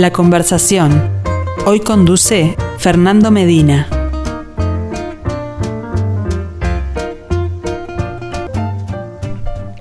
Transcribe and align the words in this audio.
La 0.00 0.12
conversación. 0.12 1.10
Hoy 1.66 1.80
conduce 1.80 2.56
Fernando 2.78 3.30
Medina. 3.30 3.86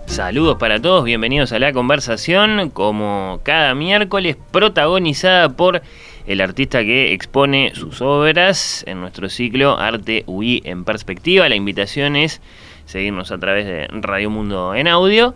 Saludos 0.07 0.57
para 0.57 0.81
todos, 0.81 1.05
bienvenidos 1.05 1.53
a 1.53 1.59
la 1.59 1.71
conversación, 1.71 2.69
como 2.69 3.39
cada 3.43 3.73
miércoles, 3.75 4.35
protagonizada 4.51 5.47
por 5.55 5.81
el 6.27 6.41
artista 6.41 6.83
que 6.83 7.13
expone 7.13 7.71
sus 7.73 8.01
obras 8.01 8.83
en 8.87 8.99
nuestro 8.99 9.29
ciclo 9.29 9.79
Arte 9.79 10.25
UI 10.27 10.61
en 10.65 10.83
Perspectiva. 10.83 11.47
La 11.47 11.55
invitación 11.55 12.17
es 12.17 12.41
seguirnos 12.85 13.31
a 13.31 13.37
través 13.37 13.65
de 13.65 13.87
Radio 13.87 14.29
Mundo 14.29 14.75
en 14.75 14.89
audio 14.89 15.33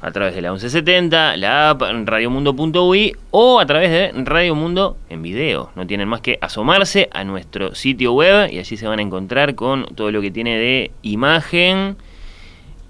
a 0.00 0.10
través 0.12 0.34
de 0.34 0.42
la 0.42 0.50
1170, 0.50 1.36
la 1.36 1.70
app 1.70 1.82
radiomundo.ui 1.82 3.16
o 3.30 3.60
a 3.60 3.66
través 3.66 3.90
de 3.90 4.12
Radio 4.24 4.54
Mundo 4.54 4.96
en 5.08 5.22
video. 5.22 5.70
No 5.74 5.86
tienen 5.86 6.08
más 6.08 6.20
que 6.20 6.38
asomarse 6.40 7.08
a 7.12 7.24
nuestro 7.24 7.74
sitio 7.74 8.12
web 8.12 8.50
y 8.52 8.58
allí 8.58 8.76
se 8.76 8.86
van 8.86 9.00
a 9.00 9.02
encontrar 9.02 9.54
con 9.54 9.86
todo 9.94 10.12
lo 10.12 10.20
que 10.20 10.30
tiene 10.30 10.56
de 10.56 10.90
imagen 11.02 11.96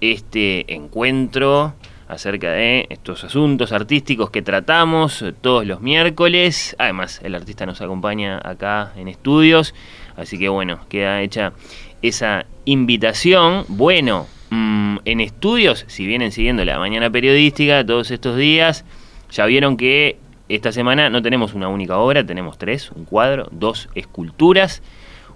este 0.01 0.73
encuentro 0.73 1.73
acerca 2.07 2.51
de 2.51 2.87
estos 2.89 3.23
asuntos 3.23 3.71
artísticos 3.71 4.31
que 4.31 4.41
tratamos 4.41 5.23
todos 5.41 5.65
los 5.65 5.81
miércoles. 5.81 6.75
Además, 6.79 7.21
el 7.23 7.35
artista 7.35 7.65
nos 7.65 7.81
acompaña 7.81 8.39
acá 8.43 8.93
en 8.95 9.07
estudios, 9.07 9.75
así 10.15 10.37
que 10.39 10.49
bueno, 10.49 10.79
queda 10.89 11.21
hecha 11.21 11.53
esa 12.01 12.45
invitación. 12.65 13.65
Bueno, 13.67 14.27
Mm, 14.49 14.97
en 15.05 15.19
estudios, 15.19 15.85
si 15.87 16.05
vienen 16.07 16.31
siguiendo 16.31 16.65
la 16.65 16.79
mañana 16.79 17.09
periodística 17.09 17.85
todos 17.85 18.09
estos 18.11 18.35
días, 18.35 18.83
ya 19.31 19.45
vieron 19.45 19.77
que 19.77 20.17
esta 20.49 20.71
semana 20.71 21.09
no 21.09 21.21
tenemos 21.21 21.53
una 21.53 21.67
única 21.67 21.97
obra, 21.97 22.25
tenemos 22.25 22.57
tres, 22.57 22.91
un 22.91 23.05
cuadro, 23.05 23.47
dos 23.51 23.89
esculturas, 23.93 24.81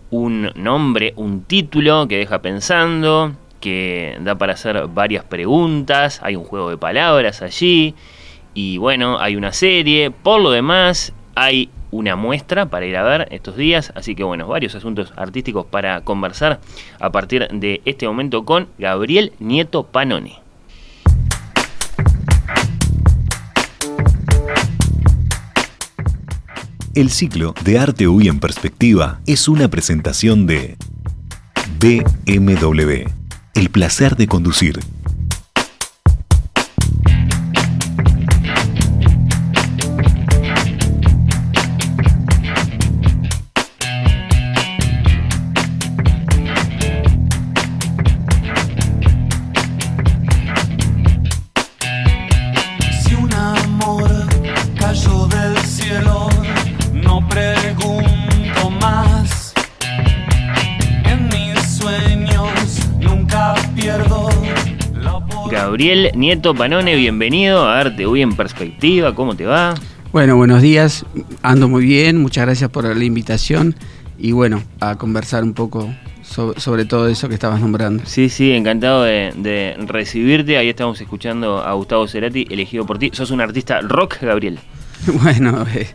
un 0.09 0.51
nombre, 0.55 1.13
un 1.15 1.43
título 1.43 2.07
que 2.07 2.17
deja 2.17 2.41
pensando, 2.41 3.33
que 3.59 4.17
da 4.21 4.35
para 4.35 4.53
hacer 4.53 4.87
varias 4.87 5.23
preguntas, 5.23 6.19
hay 6.23 6.35
un 6.35 6.43
juego 6.43 6.71
de 6.71 6.77
palabras 6.77 7.43
allí, 7.43 7.93
y 8.55 8.77
bueno, 8.77 9.19
hay 9.19 9.35
una 9.35 9.53
serie, 9.53 10.09
por 10.09 10.41
lo 10.41 10.49
demás 10.49 11.13
hay 11.35 11.69
una 11.91 12.15
muestra 12.15 12.67
para 12.67 12.85
ir 12.85 12.97
a 12.97 13.03
ver 13.03 13.27
estos 13.31 13.55
días. 13.55 13.91
Así 13.95 14.15
que 14.15 14.23
bueno, 14.23 14.47
varios 14.47 14.75
asuntos 14.75 15.13
artísticos 15.15 15.65
para 15.65 16.01
conversar 16.01 16.59
a 16.99 17.11
partir 17.11 17.47
de 17.49 17.81
este 17.85 18.07
momento 18.07 18.45
con 18.45 18.67
Gabriel 18.77 19.33
Nieto 19.39 19.83
Panone. 19.83 20.43
El 26.95 27.09
ciclo 27.09 27.55
de 27.63 27.79
Arte 27.79 28.07
UI 28.07 28.27
en 28.27 28.39
Perspectiva 28.39 29.19
es 29.25 29.47
una 29.47 29.67
presentación 29.67 30.45
de 30.45 30.77
BMW. 31.79 33.09
El 33.55 33.69
placer 33.71 34.15
de 34.15 34.27
conducir 34.27 34.79
Gabriel 65.73 66.11
Nieto 66.13 66.53
Panone, 66.53 66.95
bienvenido 66.95 67.65
a 67.65 67.79
Arte 67.79 68.05
Uy 68.05 68.21
en 68.21 68.35
Perspectiva, 68.35 69.15
¿cómo 69.15 69.35
te 69.35 69.47
va? 69.47 69.73
Bueno, 70.11 70.35
buenos 70.37 70.61
días, 70.61 71.03
ando 71.41 71.67
muy 71.67 71.83
bien, 71.83 72.21
muchas 72.21 72.45
gracias 72.45 72.69
por 72.69 72.95
la 72.95 73.03
invitación 73.03 73.73
y 74.19 74.33
bueno, 74.33 74.61
a 74.79 74.99
conversar 74.99 75.41
un 75.41 75.55
poco 75.55 75.91
sobre, 76.21 76.85
todo 76.85 77.07
eso 77.07 77.27
que 77.27 77.33
estabas 77.33 77.59
nombrando. 77.59 78.03
Sí, 78.05 78.29
sí, 78.29 78.51
encantado 78.51 79.01
de, 79.01 79.75
recibirte, 79.87 80.57
ahí 80.57 80.69
estamos 80.69 81.01
escuchando 81.01 81.63
a 81.63 81.73
Gustavo 81.73 82.07
Cerati, 82.07 82.45
elegido 82.51 82.85
por 82.85 82.99
ti, 82.99 83.09
sos 83.11 83.31
un 83.31 83.41
artista 83.41 83.81
rock, 83.81 84.21
Gabriel. 84.21 84.59
Bueno, 85.23 85.65
eh, 85.73 85.87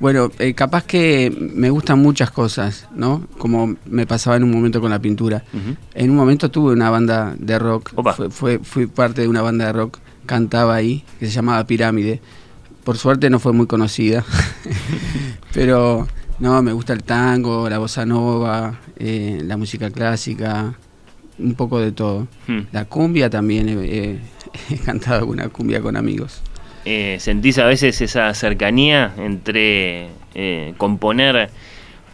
bueno, 0.00 0.30
eh, 0.38 0.54
capaz 0.54 0.84
que 0.84 1.34
me 1.54 1.70
gustan 1.70 2.00
muchas 2.00 2.30
cosas, 2.30 2.88
¿no? 2.94 3.26
Como 3.38 3.76
me 3.86 4.06
pasaba 4.06 4.36
en 4.36 4.42
un 4.42 4.50
momento 4.50 4.80
con 4.80 4.90
la 4.90 4.98
pintura. 4.98 5.44
En 5.94 6.10
un 6.10 6.16
momento 6.16 6.50
tuve 6.50 6.72
una 6.72 6.90
banda 6.90 7.34
de 7.38 7.58
rock, 7.58 7.92
fue, 8.30 8.58
fui 8.58 8.86
parte 8.86 9.22
de 9.22 9.28
una 9.28 9.42
banda 9.42 9.66
de 9.66 9.72
rock, 9.72 9.98
cantaba 10.26 10.74
ahí, 10.74 11.04
que 11.18 11.26
se 11.26 11.32
llamaba 11.32 11.64
Pirámide. 11.66 12.20
Por 12.82 12.98
suerte 12.98 13.30
no 13.30 13.38
fue 13.38 13.52
muy 13.52 13.66
conocida, 13.66 14.24
pero 15.54 16.06
no, 16.38 16.60
me 16.62 16.72
gusta 16.72 16.92
el 16.92 17.02
tango, 17.02 17.68
la 17.70 17.78
bossa 17.78 18.04
nova, 18.04 18.80
eh, 18.98 19.40
la 19.44 19.56
música 19.56 19.90
clásica, 19.90 20.74
un 21.38 21.54
poco 21.54 21.80
de 21.80 21.92
todo. 21.92 22.26
Hmm. 22.46 22.62
La 22.72 22.84
cumbia 22.84 23.30
también, 23.30 23.68
he 24.70 24.78
cantado 24.84 25.20
alguna 25.20 25.48
cumbia 25.48 25.80
con 25.80 25.96
amigos. 25.96 26.42
Eh, 26.84 27.16
¿Sentís 27.18 27.58
a 27.58 27.64
veces 27.64 28.00
esa 28.02 28.34
cercanía 28.34 29.14
entre 29.16 30.08
eh, 30.34 30.74
componer 30.76 31.48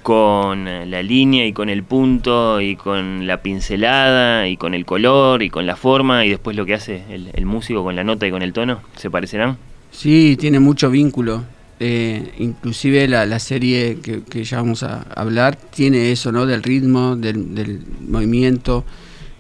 con 0.05 0.65
la 0.65 1.03
línea 1.03 1.45
y 1.45 1.53
con 1.53 1.69
el 1.69 1.83
punto 1.83 2.61
y 2.61 2.77
con 2.77 3.27
la 3.27 3.43
pincelada 3.43 4.49
y 4.49 4.57
con 4.57 4.75
el 4.75 4.87
color 4.87 5.43
y 5.43 5.51
con 5.51 5.67
la 5.67 5.77
forma 5.77 6.25
y 6.25 6.31
después 6.31 6.57
lo 6.57 6.65
que 6.65 6.75
hace 6.75 7.03
el, 7.11 7.47
músico 7.47 7.83
con 7.83 7.97
la 7.97 8.05
nota 8.05 8.27
y 8.27 8.31
con 8.31 8.43
el 8.43 8.53
tono? 8.53 8.81
¿Se 8.97 9.11
parecerán? 9.11 9.59
Sí, 9.91 10.37
tiene 10.39 10.61
mucho 10.61 10.89
vínculo. 10.89 11.43
Eh, 11.81 12.33
inclusive 12.39 13.09
la, 13.09 13.39
serie 13.41 13.99
que, 14.01 14.45
ya 14.45 14.59
vamos 14.59 14.85
a 14.85 15.03
hablar 15.17 15.57
tiene 15.57 16.13
eso, 16.13 16.31
¿no? 16.31 16.47
Del 16.47 16.63
ritmo, 16.63 17.17
del, 17.17 17.83
movimiento, 18.07 18.85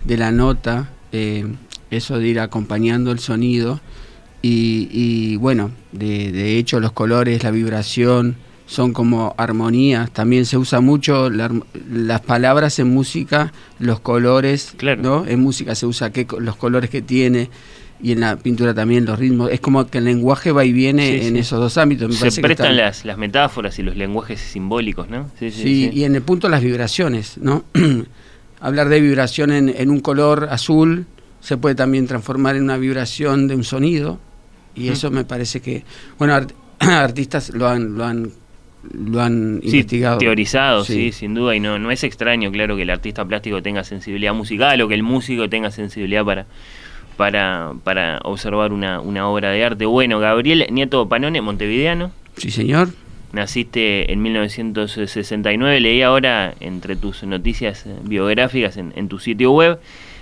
de 0.04 0.16
la 0.16 0.32
nota, 0.32 0.90
eso 1.90 2.18
de 2.18 2.28
ir 2.28 2.40
acompañando 2.40 3.12
el 3.12 3.20
sonido 3.20 3.80
y, 4.42 5.36
bueno, 5.36 5.70
de, 5.92 6.58
hecho 6.58 6.80
los 6.80 6.92
colores, 6.92 7.42
la 7.42 7.50
vibración 7.50 8.36
son 8.66 8.92
como 8.92 9.34
armonías. 9.36 10.10
También 10.12 10.46
se 10.46 10.56
usa 10.56 10.80
mucho 10.80 11.28
las 11.30 12.20
palabras 12.22 12.78
en 12.78 12.88
música, 12.88 13.52
los 13.78 14.00
colores, 14.00 14.74
¿no? 14.98 15.26
En 15.26 15.40
música 15.40 15.74
se 15.74 15.86
usa 15.86 16.10
que, 16.10 16.26
los 16.38 16.56
colores 16.56 16.88
que 16.90 17.02
tiene 17.02 17.50
y 18.02 18.12
en 18.12 18.20
la 18.20 18.36
pintura 18.36 18.72
también 18.72 19.04
los 19.04 19.18
ritmos. 19.18 19.50
Es 19.50 19.60
como 19.60 19.86
que 19.88 19.98
el 19.98 20.04
lenguaje 20.04 20.52
va 20.52 20.64
y 20.64 20.72
viene 20.72 21.26
en 21.26 21.36
esos 21.36 21.60
dos 21.60 21.76
ámbitos. 21.76 22.14
se 22.14 22.40
prestan 22.40 22.76
las, 22.76 23.04
las 23.04 23.18
metáforas 23.18 23.78
y 23.78 23.82
los 23.82 23.96
lenguajes 23.96 24.40
simbólicos, 24.40 25.10
¿no? 25.10 25.30
Sí, 25.38 25.50
sí, 25.50 25.90
y 25.92 26.04
en 26.04 26.14
el 26.14 26.22
punto 26.22 26.48
las 26.48 26.62
vibraciones, 26.62 27.36
¿no? 27.38 27.64
Hablar 28.60 28.88
de 28.88 29.00
vibración 29.00 29.52
en, 29.52 29.68
en 29.68 29.90
un 29.90 30.00
color 30.00 30.48
azul 30.50 31.06
se 31.40 31.56
puede 31.56 31.74
también 31.74 32.06
transformar 32.06 32.56
en 32.56 32.64
una 32.64 32.76
vibración 32.76 33.48
de 33.48 33.54
un 33.54 33.64
sonido 33.64 34.18
y 34.74 34.88
eso 34.88 35.10
me 35.10 35.24
parece 35.24 35.60
que, 35.60 35.84
bueno, 36.18 36.38
artistas 36.78 37.50
lo 37.50 37.68
han, 37.68 37.96
lo 37.96 38.04
han 38.04 38.32
lo 38.92 39.20
han 39.20 39.60
investigado. 39.62 40.18
Teorizado, 40.18 40.84
sí. 40.84 41.12
sin 41.12 41.34
duda, 41.34 41.54
y 41.54 41.60
no, 41.60 41.78
no 41.78 41.90
es 41.90 42.02
extraño, 42.04 42.50
claro, 42.50 42.76
que 42.76 42.82
el 42.82 42.90
artista 42.90 43.24
plástico 43.24 43.62
tenga 43.62 43.84
sensibilidad 43.84 44.34
musical 44.34 44.80
o 44.80 44.88
que 44.88 44.94
el 44.94 45.02
músico 45.02 45.48
tenga 45.48 45.70
sensibilidad 45.70 46.24
para, 46.24 46.46
para, 47.16 47.74
para 47.84 48.20
observar 48.24 48.72
una, 48.72 49.00
una 49.00 49.28
obra 49.28 49.50
de 49.50 49.64
arte. 49.64 49.86
Bueno, 49.86 50.18
Gabriel 50.18 50.66
Nieto 50.70 51.08
Panone, 51.08 51.40
montevideano. 51.40 52.10
Sí, 52.36 52.50
señor. 52.50 52.88
Naciste 53.32 54.10
en 54.12 54.22
1969, 54.22 55.80
leí 55.80 56.02
ahora 56.02 56.54
entre 56.58 56.96
tus 56.96 57.22
noticias 57.22 57.84
biográficas 58.02 58.76
en, 58.76 58.92
en 58.96 59.08
tu 59.08 59.20
sitio 59.20 59.52
web 59.52 59.78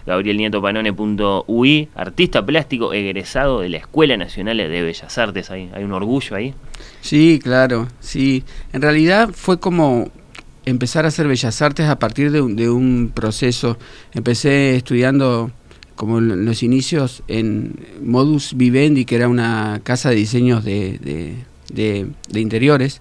gabrielnietopanone.ui, 0.08 1.88
artista 1.94 2.44
plástico 2.44 2.93
egresado 2.93 3.60
de 3.60 3.69
la 3.69 3.76
Escuela 3.76 4.16
Nacional 4.16 4.56
de 4.56 4.82
Bellas 4.82 5.16
Artes. 5.19 5.50
¿Hay, 5.50 5.70
hay 5.72 5.84
un 5.84 5.93
orgullo 5.93 6.34
ahí? 6.34 6.55
Sí, 7.00 7.38
claro, 7.43 7.88
sí. 8.00 8.43
En 8.72 8.82
realidad 8.82 9.31
fue 9.32 9.60
como 9.60 10.10
empezar 10.64 11.05
a 11.05 11.08
hacer 11.08 11.28
Bellas 11.28 11.62
Artes 11.62 11.87
a 11.87 11.99
partir 11.99 12.31
de 12.31 12.70
un, 12.70 13.12
proceso. 13.14 13.78
Empecé 14.12 14.76
estudiando 14.76 15.50
como 15.94 16.19
en 16.19 16.44
los 16.44 16.62
inicios 16.62 17.22
en 17.26 17.75
Modus 18.02 18.55
Vivendi, 18.56 19.05
que 19.05 19.16
era 19.16 19.28
una 19.28 19.81
casa 19.82 20.10
de 20.10 20.16
diseños 20.16 20.64
de, 20.64 21.37
de, 21.72 22.40
interiores, 22.40 23.00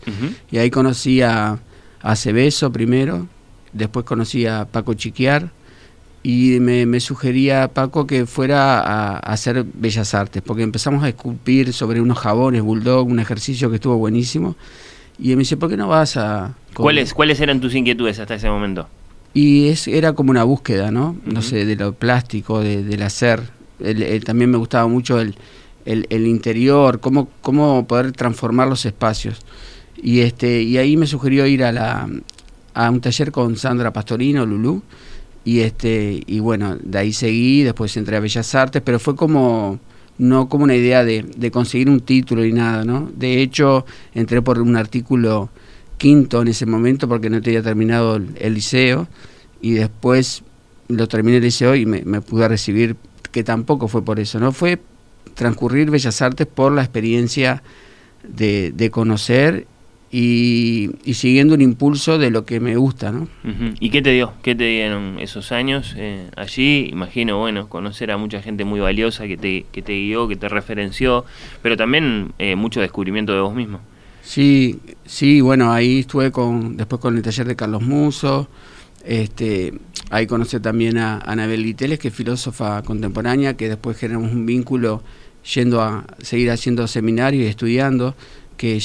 y 0.51 0.57
ahí 0.57 0.71
conocí 0.71 1.21
a, 1.21 1.59
a 2.01 2.15
Cebeso 2.15 2.71
primero, 2.71 3.27
después 3.71 4.05
conocí 4.05 4.45
a 4.47 4.65
Paco 4.65 4.93
Chiquiar, 4.95 5.51
y 6.29 6.59
me, 6.59 6.99
sugería 6.99 7.69
Paco 7.69 8.05
que 8.05 8.25
fuera 8.25 8.81
a, 8.81 9.17
hacer 9.19 9.63
bellas 9.63 10.13
artes, 10.13 10.43
porque 10.45 10.61
empezamos 10.61 11.01
a 11.05 11.07
esculpir 11.07 11.71
sobre 11.71 12.01
unos 12.01 12.17
jabones 12.17 12.61
bulldog, 12.63 13.07
un 13.07 13.21
ejercicio 13.21 13.69
que 13.69 13.75
estuvo 13.75 13.95
buenísimo. 13.95 14.57
Y 15.17 15.29
él 15.29 15.37
me 15.37 15.43
dice, 15.43 15.55
¿por 15.55 15.69
qué 15.69 15.77
no 15.77 15.87
vas 15.87 16.17
a...? 16.17 16.53
¿Cuáles, 16.73 17.13
¿Cuáles 17.13 17.39
eran 17.39 17.61
tus 17.61 17.73
inquietudes 17.75 18.19
hasta 18.19 18.35
ese 18.35 18.49
momento? 18.49 18.89
Y 19.33 19.69
es, 19.69 19.87
era 19.87 20.11
como 20.11 20.31
una 20.31 20.43
búsqueda, 20.43 20.91
¿no? 20.91 21.15
No 21.23 21.41
sé, 21.41 21.63
de 21.63 21.77
lo 21.77 21.93
plástico, 21.93 22.59
de, 22.59 22.83
del 22.83 23.03
hacer. 23.03 23.43
también 24.25 24.51
me 24.51 24.57
gustaba 24.57 24.85
mucho 24.85 25.21
el, 25.21 25.37
el, 25.85 26.27
interior, 26.27 26.99
cómo, 26.99 27.29
cómo 27.39 27.87
poder 27.87 28.11
transformar 28.11 28.67
los 28.67 28.85
espacios. 28.85 29.39
Y, 29.95 30.19
este, 30.19 30.61
y 30.61 30.77
ahí 30.77 30.97
me 30.97 31.07
sugirió 31.07 31.47
ir 31.47 31.63
a, 31.63 31.71
la, 31.71 32.09
a 32.73 32.89
un 32.89 32.99
taller 32.99 33.31
con 33.31 33.55
Sandra 33.55 33.93
Pastorino, 33.93 34.45
Lulú, 34.45 34.83
y 35.47 35.61
este 35.61 36.21
y 36.27 36.41
bueno 36.41 36.77
de 36.83 36.99
ahí 36.99 37.13
seguí 37.13 37.63
después 37.63 37.95
entré 37.95 38.17
a 38.17 38.19
Bellas 38.19 38.53
Artes 38.53 38.81
pero 38.83 38.99
fue 38.99 39.15
como 39.15 39.79
no 40.17 40.49
como 40.49 40.65
una 40.65 40.75
idea 40.75 41.05
de, 41.05 41.23
conseguir 41.53 41.89
un 41.89 42.01
título 42.01 42.43
y 42.43 42.51
nada 42.51 42.83
no 42.83 43.09
de 43.15 43.41
hecho 43.41 43.85
entré 44.13 44.41
por 44.41 44.59
un 44.59 44.75
artículo 44.75 45.49
quinto 45.97 46.41
en 46.41 46.49
ese 46.49 46.65
momento 46.65 47.07
porque 47.07 47.29
no 47.29 47.41
tenía 47.41 47.63
terminado 47.63 48.17
el, 48.17 48.53
liceo 48.53 49.07
y 49.61 49.71
después 49.71 50.43
lo 50.89 51.07
terminé 51.07 51.37
el 51.37 51.43
liceo 51.43 51.75
y 51.75 51.85
me, 51.85 52.03
me, 52.03 52.19
pude 52.19 52.45
recibir 52.49 52.97
que 53.31 53.45
tampoco 53.45 53.87
fue 53.87 54.03
por 54.03 54.19
eso 54.19 54.41
no 54.41 54.51
fue 54.51 54.81
transcurrir 55.33 55.89
Bellas 55.89 56.21
Artes 56.21 56.45
por 56.45 56.73
la 56.73 56.81
experiencia 56.81 57.63
de, 58.27 58.73
de 58.75 58.91
conocer 58.91 59.65
y, 60.09 60.91
siguiendo 61.13 61.55
un 61.55 61.61
impulso 61.61 62.17
de 62.17 62.31
lo 62.31 62.45
que 62.45 62.59
me 62.59 62.75
gusta, 62.77 63.11
¿no? 63.11 63.27
¿Y 63.79 63.89
qué 63.89 64.01
te 64.01 64.11
dio? 64.11 64.33
¿Qué 64.41 64.55
te 64.55 64.63
dieron 64.63 65.19
esos 65.19 65.51
años 65.51 65.95
eh, 65.97 66.29
allí? 66.35 66.87
Imagino, 66.91 67.39
bueno, 67.39 67.67
conocer 67.67 68.11
a 68.11 68.17
mucha 68.17 68.41
gente 68.41 68.63
muy 68.63 68.79
valiosa 68.79 69.27
que 69.27 69.35
te, 69.37 69.65
que 69.71 69.81
te 69.81 69.93
guió, 69.93 70.27
que 70.27 70.37
te 70.37 70.47
referenció, 70.47 71.25
pero 71.61 71.75
también 71.75 72.31
eh, 72.39 72.55
mucho 72.55 72.79
descubrimiento 72.79 73.33
de 73.33 73.41
vos 73.41 73.53
mismo. 73.53 73.81
Sí, 74.21 74.79
sí, 75.05 75.41
bueno, 75.41 75.71
ahí 75.71 75.99
estuve 75.99 76.31
con, 76.31 76.77
después 76.77 77.01
con 77.01 77.17
el 77.17 77.23
taller 77.23 77.47
de 77.47 77.55
Carlos 77.55 77.81
Muso, 77.81 78.49
este, 79.05 79.73
ahí 80.09 80.27
conocí 80.27 80.59
también 80.59 80.97
a 80.97 81.19
Anabel 81.19 81.63
Viteles, 81.63 81.99
que 81.99 82.09
es 82.09 82.13
filósofa 82.13 82.81
contemporánea, 82.83 83.55
que 83.55 83.69
después 83.69 83.97
generamos 83.97 84.31
un 84.31 84.45
vínculo 84.45 85.01
yendo 85.53 85.81
a 85.81 86.05
seguir 86.19 86.51
haciendo 86.51 86.87
seminarios 86.87 87.43
y 87.45 87.47
estudiando, 87.47 88.15
que 88.57 88.81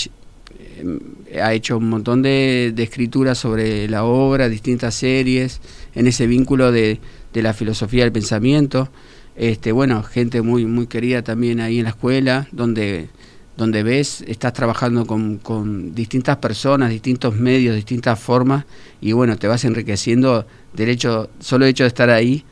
ha 1.41 1.53
hecho 1.53 1.79
un 1.79 1.89
montón 1.89 2.23
de, 2.23 2.75
escrituras 2.77 3.39
sobre 3.39 3.89
la 3.89 4.05
obra, 4.05 4.49
distintas 4.49 4.95
series, 4.95 5.61
en 5.95 6.07
ese 6.07 6.27
vínculo 6.27 6.73
de, 6.73 7.01
la 7.35 7.55
filosofía 7.55 8.05
del 8.05 8.13
pensamiento. 8.13 8.89
Este, 9.37 9.73
bueno, 9.73 10.03
gente 10.03 10.43
muy, 10.43 10.67
muy 10.67 10.87
querida 10.87 11.23
también 11.23 11.61
ahí 11.61 11.79
en 11.79 11.85
la 11.85 11.91
escuela, 11.91 12.49
donde, 12.53 13.09
donde 13.57 13.83
ves, 13.83 14.23
estás 14.27 14.53
trabajando 14.53 15.07
con, 15.07 15.95
distintas 15.95 16.37
personas, 16.39 16.91
distintos 16.91 17.35
medios, 17.35 17.75
distintas 17.75 18.19
formas, 18.19 18.65
y 19.01 19.13
bueno, 19.13 19.37
te 19.37 19.49
vas 19.49 19.65
enriqueciendo 19.65 20.47
del 20.75 20.91
hecho, 20.91 21.31
solo 21.41 21.65
el 21.65 21.71
hecho 21.71 21.85
de 21.85 21.89
estar 21.89 22.11
ahí 22.11 22.45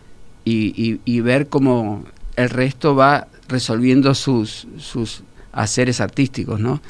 y, 0.45 1.21
ver 1.21 1.49
cómo 1.49 2.05
el 2.37 2.49
resto 2.49 2.95
va 2.95 3.29
resolviendo 3.49 4.15
sus, 4.15 4.67
sus 4.79 5.23
haceres 5.53 6.01
artísticos, 6.01 6.61
¿no? 6.61 6.81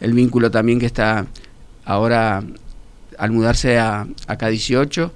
El 0.00 0.12
vínculo 0.12 0.50
también 0.50 0.78
que 0.78 0.86
está 0.86 1.26
ahora 1.84 2.42
al 3.18 3.30
mudarse 3.32 3.78
a, 3.78 4.06
a 4.26 4.38
K18, 4.38 5.10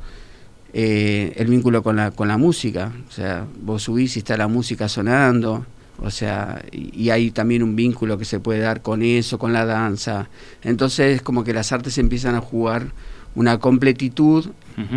eh, 0.74 1.34
el 1.36 1.48
vínculo 1.48 1.82
con 1.82 1.96
la, 1.96 2.10
con 2.10 2.28
la 2.28 2.38
música, 2.38 2.92
o 3.08 3.12
sea, 3.12 3.46
vos 3.60 3.82
subís 3.82 4.16
y 4.16 4.20
está 4.20 4.36
la 4.36 4.48
música 4.48 4.88
sonando, 4.88 5.66
o 6.02 6.10
sea, 6.10 6.62
y, 6.72 7.10
hay 7.10 7.30
también 7.30 7.62
un 7.62 7.76
vínculo 7.76 8.18
que 8.18 8.24
se 8.24 8.40
puede 8.40 8.60
dar 8.60 8.82
con 8.82 9.02
eso, 9.02 9.38
con 9.38 9.52
la 9.52 9.66
danza. 9.66 10.28
Entonces, 10.62 11.22
como 11.22 11.44
que 11.44 11.52
las 11.52 11.70
artes 11.72 11.98
empiezan 11.98 12.34
a 12.34 12.40
jugar 12.40 12.86
una 13.34 13.58
completitud 13.58 14.46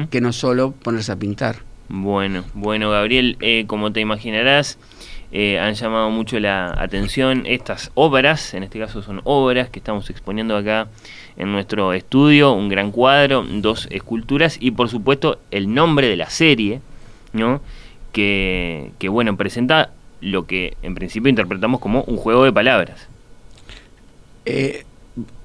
que 0.09 0.21
no 0.21 0.33
solo 0.33 0.71
ponerse 0.71 1.11
a 1.11 1.17
pintar. 1.17 1.57
Bueno, 1.89 2.43
bueno, 2.53 2.89
Gabriel, 2.89 3.37
eh, 3.41 3.65
como 3.67 3.91
te 3.91 3.99
imaginarás, 3.99 4.79
eh, 5.37 5.59
han 5.59 5.73
llamado 5.73 6.09
mucho 6.11 6.39
la 6.39 6.73
atención 6.81 7.43
estas 7.45 7.91
obras, 7.93 8.53
en 8.53 8.63
este 8.63 8.79
caso 8.79 9.01
son 9.01 9.19
obras 9.25 9.67
que 9.67 9.79
estamos 9.79 10.09
exponiendo 10.09 10.55
acá 10.55 10.87
en 11.35 11.51
nuestro 11.51 11.91
estudio, 11.91 12.53
un 12.53 12.69
gran 12.69 12.89
cuadro, 12.89 13.43
dos 13.45 13.89
esculturas 13.91 14.55
y 14.61 14.71
por 14.71 14.87
supuesto 14.87 15.39
el 15.51 15.73
nombre 15.73 16.07
de 16.07 16.15
la 16.15 16.29
serie, 16.29 16.79
¿no? 17.33 17.59
Que, 18.13 18.93
bueno, 19.09 19.35
presenta 19.35 19.91
lo 20.21 20.47
que 20.47 20.77
en 20.81 20.95
principio 20.95 21.29
interpretamos 21.29 21.81
como 21.81 22.03
un 22.03 22.15
juego 22.15 22.45
de 22.45 22.53
palabras. 22.53 23.09
Eh, 24.45 24.85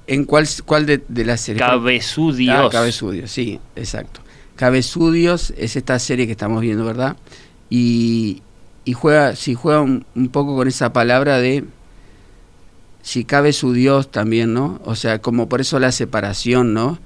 ¿En 0.07 0.23
cuál, 0.23 0.47
cuál 0.65 0.85
de, 0.85 1.03
de 1.05 1.25
las 1.25 1.41
series? 1.41 1.67
Cabezudios. 1.67 2.55
Ah, 2.57 2.69
Cabezudios, 2.71 3.29
sí, 3.29 3.59
exacto. 3.75 4.21
Cabezudios 4.55 5.53
es 5.57 5.75
esta 5.75 5.99
serie 5.99 6.27
que 6.27 6.31
estamos 6.31 6.61
viendo, 6.61 6.85
¿verdad? 6.85 7.17
Y, 7.69 8.41
y 8.83 8.93
juega, 8.93 9.35
si 9.35 9.53
juega 9.53 9.81
un, 9.81 10.05
poco 10.31 10.55
con 10.55 10.67
esa 10.67 10.93
palabra 10.93 11.37
de 11.37 11.65
si 13.01 13.25
cabe 13.25 13.53
su 13.53 13.73
Dios 13.73 14.11
también, 14.11 14.53
¿no? 14.53 14.79
O 14.85 14.95
sea, 14.95 15.19
como 15.19 15.49
por 15.49 15.61
eso 15.61 15.79
la 15.79 15.91
separación, 15.91 16.73
¿no? 16.73 16.99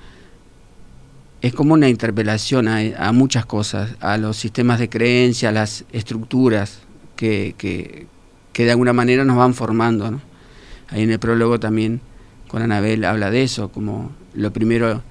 Es 1.42 1.54
como 1.54 1.74
una 1.74 1.90
interpelación 1.90 2.68
a, 2.68 3.12
muchas 3.12 3.46
cosas, 3.46 3.96
a 4.00 4.18
los 4.18 4.38
sistemas 4.38 4.80
de 4.80 4.90
creencia, 4.90 5.50
a 5.50 5.52
las 5.52 5.86
estructuras 5.92 6.80
que, 7.16 7.56
que, 7.58 8.08
que, 8.52 8.66
de 8.66 8.72
alguna 8.72 8.94
manera 8.94 9.26
nos 9.26 9.38
van 9.38 9.54
formando, 9.54 10.10
¿no? 10.12 10.22
Ahí 10.90 11.04
en 11.04 11.12
el 11.12 11.20
prólogo 11.20 11.60
también 11.60 12.02
con 12.48 12.62
Anabel 12.62 13.04
habla 13.06 13.32
de 13.32 13.44
eso, 13.44 13.70
como 13.70 14.12
lo 14.34 14.52
primero, 14.52 15.04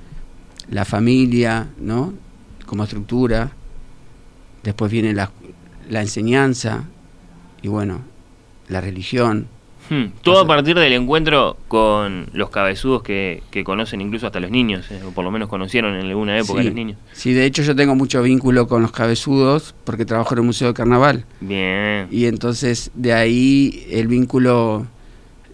la 0.71 0.85
familia, 0.85 1.69
¿no? 1.79 2.15
Como 2.67 2.85
estructura, 2.85 3.53
después 4.63 4.91
viene 4.91 5.13
la, 5.13 5.31
la 5.89 6.01
enseñanza 6.01 6.85
y 7.63 7.69
bueno, 7.69 8.03
la 8.69 8.81
religión. 8.81 9.47
Hmm, 9.91 10.07
todo 10.23 10.41
a 10.41 10.47
partir 10.47 10.77
del 10.79 10.95
encuentro 10.95 11.59
con 11.69 12.27
los 12.33 12.49
cabezudos 12.49 13.03
que, 13.03 13.43
conocen 13.65 14.01
incluso 14.01 14.27
hasta 14.27 14.41
los 14.41 14.51
niños, 14.51 14.91
eh, 14.91 15.03
o 15.07 15.11
por 15.11 15.25
lo 15.25 15.31
menos 15.31 15.49
conocieron 15.49 15.95
en 15.95 16.07
alguna 16.07 16.39
época 16.39 16.63
los 16.63 16.73
niños. 16.73 16.97
Sí, 17.13 17.35
de 17.35 17.45
hecho 17.45 17.63
yo 17.63 17.77
tengo 17.77 17.95
mucho 17.95 18.23
vínculo 18.23 18.67
con 18.67 18.81
los 18.81 18.93
cabezudos 18.93 19.75
porque 19.85 20.07
trabajo 20.07 20.35
en 20.35 20.39
el 20.39 20.45
Museo 20.45 20.69
de 20.69 20.75
Carnaval. 20.75 21.27
Bien. 21.41 22.09
Y 22.11 22.27
entonces 22.27 22.91
de 22.95 23.13
ahí 23.13 23.87
el 23.91 24.09
vínculo 24.09 24.87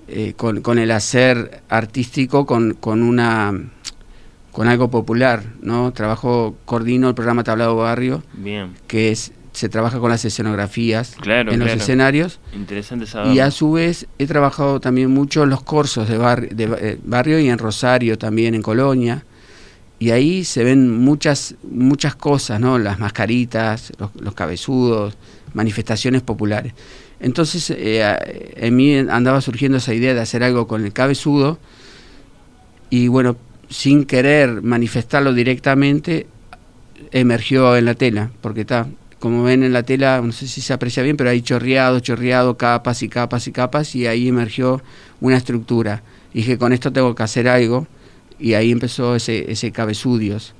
eh, 0.07 0.35
con, 0.37 0.61
con, 0.61 0.79
el 0.79 0.93
hacer 0.93 1.63
artístico, 1.69 2.47
con, 2.47 2.75
con 2.75 3.03
una 3.03 3.53
con 4.53 4.69
algo 4.69 4.91
popular, 4.91 5.45
¿no? 5.63 5.93
Trabajo, 5.93 6.57
coordino 6.65 7.09
el 7.09 7.15
programa 7.15 7.45
Tablado 7.45 7.77
Barrio, 7.77 8.23
Bien. 8.35 8.75
que 8.87 9.11
es 9.11 9.33
se 9.53 9.69
trabaja 9.69 9.99
con 9.99 10.11
las 10.11 10.25
escenografías 10.25 11.17
en 11.25 11.59
los 11.59 11.71
escenarios. 11.71 12.41
Interesante 12.55 13.07
saber. 13.07 13.35
Y 13.35 13.41
a 13.41 13.51
su 13.51 13.73
vez 13.73 14.07
he 14.19 14.27
trabajado 14.27 14.81
también 14.81 15.11
mucho 15.11 15.43
en 15.43 15.51
los 15.51 15.63
cursos 15.63 16.09
de, 16.09 16.19
de 16.19 16.77
eh, 16.81 16.99
barrio 17.05 17.39
y 17.39 17.49
en 17.49 17.59
Rosario 17.59 18.19
también, 18.19 18.55
en 18.55 18.63
Colonia. 18.63 19.25
Y 19.99 20.13
ahí 20.13 20.45
se 20.45 20.65
ven 20.65 20.99
muchas, 20.99 21.57
muchas 21.63 22.15
cosas, 22.15 22.59
¿no? 22.59 22.79
Las 22.79 22.99
mascaritas, 22.99 23.93
los, 24.19 24.35
cabezudos, 24.35 25.17
manifestaciones 25.53 26.23
populares. 26.23 26.73
Entonces 27.21 27.71
eh, 27.71 28.55
en 28.57 28.77
mí 28.77 28.97
andaba 28.97 29.43
surgiendo 29.43 29.77
esa 29.77 29.93
idea 29.93 30.15
de 30.15 30.21
hacer 30.21 30.43
algo 30.43 30.67
con 30.67 30.85
el 30.85 30.95
cabezudo 30.95 31.59
y 32.89 33.09
bueno, 33.09 33.37
sin 33.69 34.05
querer 34.05 34.63
manifestarlo 34.63 35.35
directamente, 35.35 36.27
emergió 37.13 37.77
en 37.77 37.85
la 37.85 37.95
tela, 37.95 38.31
porque 38.41 38.63
está 38.63 38.89
como 39.21 39.43
ven 39.43 39.63
en 39.63 39.75
la 39.75 39.83
tela, 39.83 40.21
no 40.23 40.33
sé 40.33 40.49
si 40.49 40.63
se 40.63 40.73
aprecia 40.73 41.03
bien, 41.03 41.17
pero 41.17 41.29
hay 41.29 41.43
chorreado, 41.43 42.01
chorreado, 42.01 42.57
capas 42.57 43.03
y 43.03 43.09
capas 43.09 43.47
y 43.47 43.53
capas, 43.53 43.95
y 43.95 44.07
ahí 44.07 44.27
emergió 44.27 44.83
una 45.21 45.37
estructura. 45.37 46.03
dije, 46.33 46.57
con 46.57 46.73
esto 46.73 46.91
tengo 46.91 47.15
que 47.15 47.23
hacer 47.23 47.47
algo, 47.47 47.87
y 48.39 48.55
ahí 48.55 48.73
empezó 48.73 49.15
ese, 49.15 49.53
ese 49.53 49.73
cabezudios. 49.73 50.55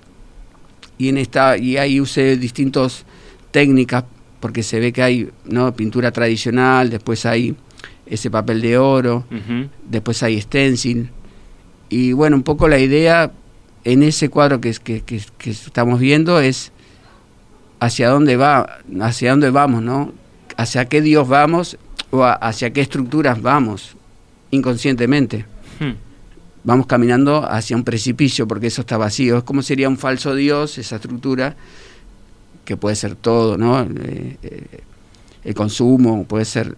Y, 0.99 1.09
en 1.09 1.17
esta, 1.17 1.57
y 1.57 1.79
ahí 1.79 2.01
usé 2.03 2.37
distintas 2.37 3.07
técnicas, 3.51 4.05
porque 4.41 4.63
se 4.63 4.79
ve 4.79 4.93
que 4.93 5.03
hay 5.03 5.31
¿no? 5.47 5.75
pintura 5.75 6.13
tradicional, 6.13 6.91
después 6.91 7.25
hay 7.25 7.57
ese 8.05 8.31
papel 8.31 8.61
de 8.61 8.77
oro, 8.77 9.25
después 9.89 10.23
hay 10.23 10.39
stencil. 10.39 11.09
Y 11.89 12.13
bueno, 12.13 12.37
un 12.37 12.43
poco 12.43 12.69
la 12.69 12.79
idea 12.79 13.33
en 13.85 14.03
ese 14.03 14.29
cuadro 14.29 14.61
que, 14.61 14.75
que, 14.75 15.03
que 15.03 15.51
estamos 15.51 15.99
viendo 15.99 16.41
es 16.41 16.73
hacia 17.81 18.11
dónde 18.11 18.37
va, 18.37 18.79
hacia 19.01 19.31
dónde 19.31 19.51
vamos, 19.51 19.83
¿no? 19.83 20.13
Hacia 20.57 20.85
qué 20.85 21.01
Dios 21.01 21.27
vamos 21.27 21.79
o 22.11 22.25
hacia 22.25 22.73
qué 22.73 22.83
estructuras 22.83 23.41
vamos 23.41 23.97
inconscientemente. 24.51 25.47
Hmm. 25.79 25.93
Vamos 26.63 26.87
caminando 26.87 27.51
hacia 27.51 27.77
un 27.77 27.85
precipicio 27.85 28.47
porque 28.47 28.67
eso 28.67 28.83
está 28.83 28.99
vacío. 28.99 29.39
Es 29.39 29.45
como 29.45 29.63
sería 29.63 29.89
un 29.89 29.97
falso 29.97 30.35
Dios, 30.35 30.77
esa 30.77 30.97
estructura, 30.97 31.57
que 32.65 32.77
puede 32.77 32.97
ser 32.97 33.15
todo, 33.15 33.57
¿no? 33.57 33.81
Eh, 33.81 34.37
eh, 34.43 34.81
el 35.43 35.55
consumo, 35.55 36.25
puede 36.25 36.45
ser 36.45 36.77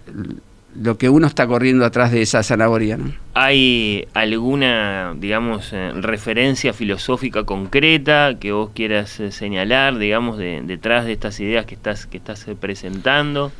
lo 0.74 0.96
que 0.96 1.08
uno 1.08 1.26
está 1.26 1.46
corriendo 1.46 1.84
atrás 1.84 2.12
de 2.12 2.22
esa 2.22 2.42
zanahoria. 2.42 2.96
¿no? 2.96 3.12
¿Hay 3.34 4.06
alguna, 4.14 5.14
digamos, 5.18 5.70
eh, 5.72 5.92
referencia 5.94 6.72
filosófica 6.72 7.44
concreta 7.44 8.38
que 8.38 8.52
vos 8.52 8.70
quieras 8.74 9.20
eh, 9.20 9.32
señalar, 9.32 9.98
digamos, 9.98 10.38
de, 10.38 10.62
detrás 10.64 11.04
de 11.04 11.12
estas 11.12 11.38
ideas 11.40 11.66
que 11.66 11.74
estás, 11.74 12.06
que 12.06 12.16
estás 12.16 12.46
eh, 12.48 12.56
presentando? 12.58 13.52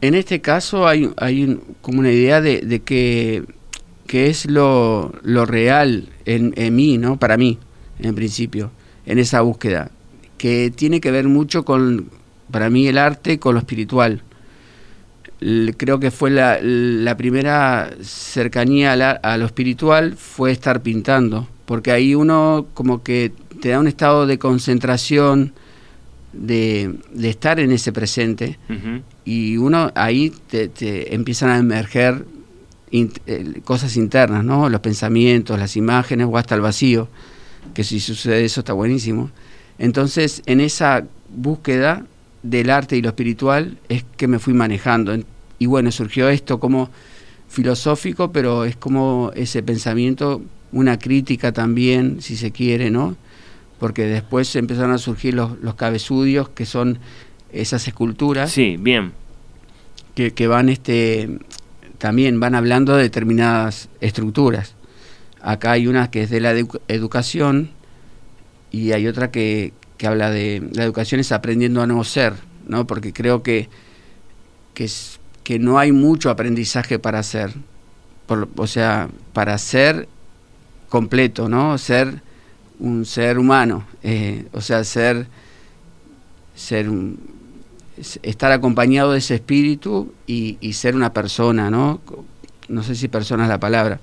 En 0.00 0.14
este 0.14 0.40
caso 0.40 0.86
hay, 0.86 1.10
hay 1.16 1.58
como 1.80 2.00
una 2.00 2.10
idea 2.10 2.40
de, 2.40 2.60
de 2.60 2.80
que, 2.80 3.44
que, 4.06 4.28
es 4.28 4.46
lo, 4.46 5.12
lo 5.22 5.46
real 5.46 6.08
en, 6.24 6.54
en, 6.56 6.74
mí, 6.74 6.96
¿no? 6.96 7.18
Para 7.18 7.36
mí, 7.36 7.58
en 7.98 8.14
principio, 8.14 8.70
en 9.04 9.18
esa 9.18 9.42
búsqueda, 9.42 9.90
que 10.38 10.72
tiene 10.74 11.02
que 11.02 11.10
ver 11.10 11.28
mucho 11.28 11.66
con, 11.66 12.08
para 12.50 12.70
mí, 12.70 12.86
el 12.86 12.96
arte 12.96 13.38
con 13.38 13.54
lo 13.54 13.60
espiritual 13.60 14.22
creo 15.76 15.98
que 16.00 16.10
fue 16.10 16.30
la, 16.30 16.58
la 16.60 17.16
primera 17.16 17.90
cercanía 18.02 18.92
a, 18.92 19.10
a, 19.10 19.36
lo 19.38 19.46
espiritual 19.46 20.14
fue 20.16 20.52
estar 20.52 20.82
pintando, 20.82 21.48
porque 21.64 21.92
ahí 21.92 22.14
uno 22.14 22.66
como 22.74 23.02
que 23.02 23.32
te 23.60 23.70
da 23.70 23.80
un 23.80 23.88
estado 23.88 24.26
de 24.26 24.38
concentración, 24.38 25.52
de, 26.32 26.94
de 27.12 27.28
estar 27.30 27.58
en 27.58 27.72
ese 27.72 27.92
presente, 27.92 28.58
uh 28.68 28.72
-huh. 28.72 29.02
y 29.24 29.56
uno 29.56 29.90
ahí 29.94 30.32
te, 30.48 30.68
te, 30.68 31.14
empiezan 31.14 31.50
a 31.50 31.58
emerger 31.58 32.24
in, 32.90 33.12
eh, 33.26 33.60
cosas 33.64 33.96
internas, 33.96 34.44
¿no? 34.44 34.68
los 34.68 34.80
pensamientos, 34.80 35.58
las 35.58 35.76
imágenes 35.76 36.28
o 36.30 36.36
hasta 36.36 36.54
el 36.54 36.60
vacío, 36.60 37.08
que 37.74 37.82
si 37.82 37.98
sucede 37.98 38.44
eso 38.44 38.60
está 38.60 38.74
buenísimo. 38.74 39.30
Entonces, 39.78 40.42
en 40.46 40.60
esa 40.60 41.04
búsqueda 41.34 42.04
del 42.42 42.70
arte 42.70 42.96
y 42.96 43.02
lo 43.02 43.08
espiritual 43.08 43.78
es 43.88 44.04
que 44.16 44.28
me 44.28 44.38
fui 44.38 44.54
manejando. 44.54 45.16
Y 45.58 45.66
bueno, 45.66 45.92
surgió 45.92 46.28
esto 46.28 46.58
como 46.60 46.90
filosófico, 47.48 48.32
pero 48.32 48.64
es 48.64 48.76
como 48.76 49.32
ese 49.34 49.62
pensamiento, 49.62 50.42
una 50.72 50.98
crítica 50.98 51.52
también, 51.52 52.22
si 52.22 52.36
se 52.36 52.50
quiere, 52.52 52.90
¿no? 52.90 53.16
Porque 53.78 54.04
después 54.04 54.54
empezaron 54.56 54.92
a 54.92 54.98
surgir 54.98 55.34
los, 55.34 55.58
los 55.60 55.74
cabezudios, 55.74 56.48
que 56.48 56.66
son 56.66 56.98
esas 57.52 57.86
esculturas. 57.88 58.52
Sí, 58.52 58.76
bien. 58.78 59.12
Que, 60.14 60.32
que 60.32 60.46
van 60.46 60.68
este 60.68 61.38
también 61.98 62.40
van 62.40 62.54
hablando 62.54 62.96
de 62.96 63.02
determinadas 63.02 63.90
estructuras. 64.00 64.74
Acá 65.42 65.72
hay 65.72 65.86
una 65.86 66.10
que 66.10 66.22
es 66.22 66.30
de 66.30 66.40
la 66.40 66.52
edu 66.52 66.80
educación 66.88 67.70
y 68.70 68.92
hay 68.92 69.06
otra 69.06 69.30
que, 69.30 69.72
que 70.00 70.06
habla 70.06 70.30
de 70.30 70.66
la 70.72 70.84
educación 70.84 71.20
es 71.20 71.30
aprendiendo 71.30 71.82
a 71.82 71.86
no 71.86 72.02
ser, 72.04 72.32
¿no? 72.66 72.86
Porque 72.86 73.12
creo 73.12 73.42
que, 73.42 73.68
que, 74.72 74.84
es, 74.84 75.20
que 75.44 75.58
no 75.58 75.78
hay 75.78 75.92
mucho 75.92 76.30
aprendizaje 76.30 76.98
para 76.98 77.20
por, 78.26 78.48
o 78.56 78.66
sea, 78.66 79.10
para 79.34 79.58
ser 79.58 80.08
completo, 80.88 81.50
¿no? 81.50 81.76
Ser 81.76 82.22
un 82.78 83.04
ser 83.04 83.38
humano, 83.38 83.84
eh, 84.02 84.46
o 84.52 84.62
sea, 84.62 84.84
ser, 84.84 85.26
ser 86.54 86.88
estar 88.22 88.52
acompañado 88.52 89.12
de 89.12 89.18
ese 89.18 89.34
espíritu 89.34 90.14
y, 90.26 90.56
y, 90.62 90.72
ser 90.72 90.96
una 90.96 91.12
persona, 91.12 91.70
¿no? 91.70 92.00
No 92.68 92.82
sé 92.82 92.94
si 92.94 93.08
persona 93.08 93.42
es 93.42 93.50
la 93.50 93.60
palabra, 93.60 94.00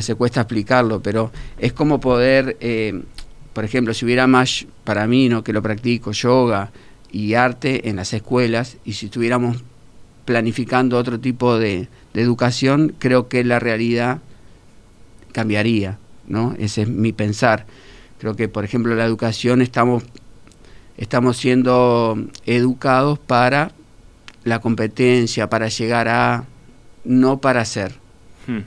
se 0.00 0.16
cuesta 0.16 0.40
explicarlo, 0.40 1.00
pero 1.00 1.30
es 1.56 1.72
como 1.72 2.00
poder... 2.00 2.56
Eh, 2.58 3.00
por 3.54 3.64
ejemplo, 3.64 3.94
si 3.94 4.04
hubiera 4.04 4.26
más, 4.26 4.66
para 4.84 5.06
mí, 5.06 5.28
¿no? 5.28 5.42
que 5.42 5.52
lo 5.52 5.62
practico, 5.62 6.12
yoga 6.12 6.70
y 7.10 7.34
arte 7.34 7.88
en 7.88 7.96
las 7.96 8.12
escuelas, 8.12 8.76
y 8.84 8.94
si 8.94 9.06
estuviéramos 9.06 9.62
planificando 10.24 10.98
otro 10.98 11.20
tipo 11.20 11.58
de, 11.58 11.88
de 12.12 12.20
educación, 12.20 12.94
creo 12.98 13.28
que 13.28 13.44
la 13.44 13.60
realidad 13.60 14.18
cambiaría, 15.32 15.98
¿no? 16.26 16.54
Ese 16.58 16.82
es 16.82 16.88
mi 16.88 17.12
pensar. 17.12 17.66
Creo 18.18 18.34
que, 18.36 18.48
por 18.48 18.64
ejemplo, 18.64 18.94
la 18.94 19.04
educación 19.04 19.62
estamos, 19.62 20.02
estamos 20.96 21.36
siendo 21.36 22.16
educados 22.46 23.18
para 23.18 23.72
la 24.44 24.60
competencia, 24.60 25.50
para 25.50 25.68
llegar 25.68 26.08
a, 26.08 26.44
no 27.04 27.38
para 27.38 27.64
ser. 27.64 27.94
Hmm. 28.46 28.60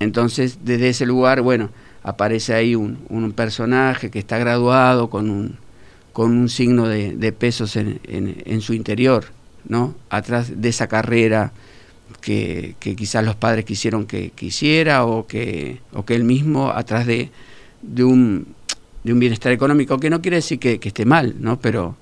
Entonces, 0.00 0.58
desde 0.64 0.90
ese 0.90 1.06
lugar, 1.06 1.42
bueno, 1.42 1.70
aparece 2.08 2.54
ahí 2.54 2.74
un, 2.74 2.98
un, 3.10 3.32
personaje 3.32 4.10
que 4.10 4.18
está 4.18 4.38
graduado 4.38 5.10
con 5.10 5.28
un, 5.28 5.56
con 6.14 6.32
un 6.32 6.48
signo 6.48 6.88
de, 6.88 7.14
de 7.14 7.32
pesos 7.32 7.76
en, 7.76 8.00
en, 8.04 8.42
en, 8.46 8.62
su 8.62 8.72
interior, 8.72 9.26
¿no? 9.68 9.94
Atrás 10.08 10.62
de 10.62 10.70
esa 10.70 10.86
carrera 10.86 11.52
que, 12.22 12.76
que 12.80 12.96
quizás 12.96 13.22
los 13.26 13.36
padres 13.36 13.66
quisieron 13.66 14.06
que, 14.06 14.32
hiciera 14.40 15.04
o 15.04 15.26
que, 15.26 15.80
o 15.92 16.06
que 16.06 16.14
él 16.14 16.24
mismo 16.24 16.70
atrás 16.70 17.06
de, 17.06 17.30
de, 17.82 18.04
un, 18.04 18.46
de 19.04 19.12
un 19.12 19.18
bienestar 19.18 19.52
económico, 19.52 19.98
que 19.98 20.08
no 20.08 20.22
quiere 20.22 20.38
decir 20.38 20.58
que, 20.58 20.80
que 20.80 20.88
esté 20.88 21.04
mal, 21.04 21.34
¿no? 21.40 21.60
Pero, 21.60 21.94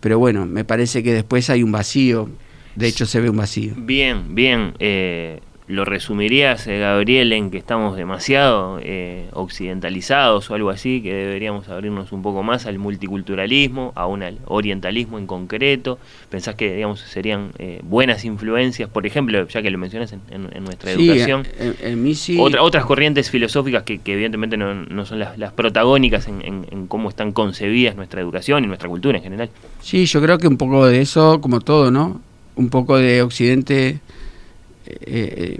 pero 0.00 0.18
bueno, 0.18 0.44
me 0.44 0.66
parece 0.66 1.02
que 1.02 1.14
después 1.14 1.48
hay 1.48 1.62
un 1.62 1.72
vacío, 1.72 2.28
de 2.76 2.88
hecho 2.88 3.06
se 3.06 3.20
ve 3.20 3.30
un 3.30 3.38
vacío. 3.38 3.72
Bien, 3.74 4.34
bien. 4.34 4.74
Eh 4.78 5.40
¿Lo 5.66 5.86
resumirías, 5.86 6.66
eh, 6.66 6.78
Gabriel, 6.78 7.32
en 7.32 7.50
que 7.50 7.56
estamos 7.56 7.96
demasiado 7.96 8.78
eh, 8.82 9.28
occidentalizados 9.32 10.50
o 10.50 10.54
algo 10.54 10.68
así, 10.68 11.00
que 11.00 11.14
deberíamos 11.14 11.70
abrirnos 11.70 12.12
un 12.12 12.20
poco 12.20 12.42
más 12.42 12.66
al 12.66 12.78
multiculturalismo, 12.78 13.92
a 13.94 14.06
un 14.06 14.22
al 14.22 14.40
orientalismo 14.44 15.18
en 15.18 15.26
concreto? 15.26 15.98
¿Pensás 16.28 16.54
que 16.54 16.74
digamos, 16.74 17.00
serían 17.00 17.52
eh, 17.58 17.80
buenas 17.82 18.26
influencias, 18.26 18.90
por 18.90 19.06
ejemplo, 19.06 19.48
ya 19.48 19.62
que 19.62 19.70
lo 19.70 19.78
mencionas 19.78 20.12
en, 20.12 20.20
en, 20.30 20.54
en 20.54 20.64
nuestra 20.64 20.92
sí, 20.92 21.08
educación? 21.08 21.46
En, 21.58 21.74
en 21.80 22.02
mí 22.02 22.14
sí. 22.14 22.36
Otra, 22.38 22.62
otras 22.62 22.84
corrientes 22.84 23.30
filosóficas 23.30 23.84
que, 23.84 24.00
que 24.00 24.12
evidentemente 24.12 24.58
no, 24.58 24.74
no, 24.74 25.06
son 25.06 25.18
las, 25.18 25.38
las 25.38 25.54
protagónicas 25.54 26.28
en, 26.28 26.86
cómo 26.88 27.08
están 27.08 27.32
concebidas 27.32 27.96
nuestra 27.96 28.20
educación 28.20 28.64
y 28.64 28.66
nuestra 28.66 28.90
cultura 28.90 29.16
en 29.16 29.24
general. 29.24 29.48
Sí, 29.80 30.04
yo 30.04 30.20
creo 30.20 30.36
que 30.36 30.46
un 30.46 30.58
poco 30.58 30.86
de 30.86 31.00
eso, 31.00 31.40
como 31.40 31.60
todo, 31.60 31.90
¿no? 31.90 32.20
Un 32.56 32.68
poco 32.68 32.98
de 32.98 33.22
Occidente 33.22 34.00
eh, 34.86 35.58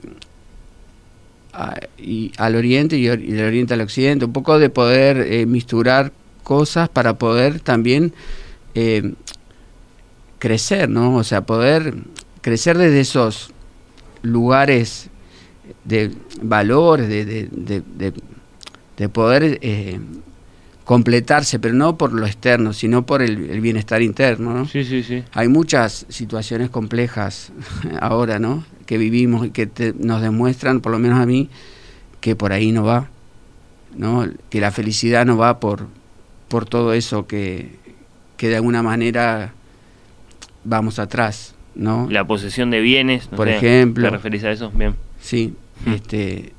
a, 1.52 1.78
y 1.98 2.32
al 2.36 2.56
oriente 2.56 2.96
y, 2.96 3.08
y, 3.08 3.32
del 3.32 3.46
oriente 3.46 3.74
al 3.74 3.80
occidente, 3.80 4.24
un 4.24 4.32
poco 4.32 4.58
de 4.58 4.70
poder 4.70 5.18
eh, 5.18 5.46
misturar 5.46 6.12
cosas 6.42 6.88
para 6.88 7.14
poder 7.14 7.60
también 7.60 8.12
eh, 8.74 9.14
crecer, 10.38 10.88
¿no? 10.88 11.16
O 11.16 11.24
sea, 11.24 11.42
poder 11.42 11.94
crecer 12.40 12.76
desde 12.76 13.00
esos 13.00 13.50
lugares 14.22 15.08
de 15.84 16.12
valores, 16.42 17.08
de, 17.08 17.24
de, 17.24 17.48
de, 17.50 18.12
de 18.96 19.08
poder 19.08 19.58
eh, 19.62 19.98
completarse, 20.84 21.58
pero 21.58 21.74
no 21.74 21.96
por 21.96 22.12
lo 22.12 22.26
externo, 22.26 22.72
sino 22.72 23.06
por 23.06 23.22
el, 23.22 23.50
el 23.50 23.60
bienestar 23.60 24.02
interno. 24.02 24.52
¿no? 24.52 24.66
Sí, 24.66 24.84
sí, 24.84 25.02
sí. 25.02 25.24
Hay 25.32 25.48
muchas 25.48 26.06
situaciones 26.08 26.70
complejas 26.70 27.52
ahora, 28.00 28.38
¿no? 28.38 28.64
Que 28.84 28.98
vivimos 28.98 29.46
y 29.46 29.50
que 29.50 29.66
te, 29.66 29.94
nos 29.98 30.22
demuestran, 30.22 30.80
por 30.80 30.92
lo 30.92 30.98
menos 30.98 31.18
a 31.20 31.26
mí, 31.26 31.48
que 32.20 32.36
por 32.36 32.52
ahí 32.52 32.72
no 32.72 32.84
va, 32.84 33.08
¿no? 33.96 34.26
Que 34.50 34.60
la 34.60 34.70
felicidad 34.70 35.26
no 35.26 35.36
va 35.36 35.60
por, 35.60 35.88
por 36.48 36.66
todo 36.66 36.92
eso 36.92 37.26
que, 37.26 37.76
que 38.36 38.48
de 38.48 38.56
alguna 38.56 38.82
manera 38.82 39.52
vamos 40.64 40.98
atrás, 40.98 41.54
¿no? 41.74 42.08
La 42.10 42.26
posesión 42.26 42.70
de 42.70 42.80
bienes, 42.80 43.30
no 43.30 43.36
por 43.36 43.48
sé, 43.48 43.56
ejemplo. 43.56 44.04
¿Te 44.04 44.10
referís 44.10 44.44
a 44.44 44.50
eso? 44.50 44.70
Bien. 44.70 44.94
Sí, 45.20 45.54
este 45.86 46.52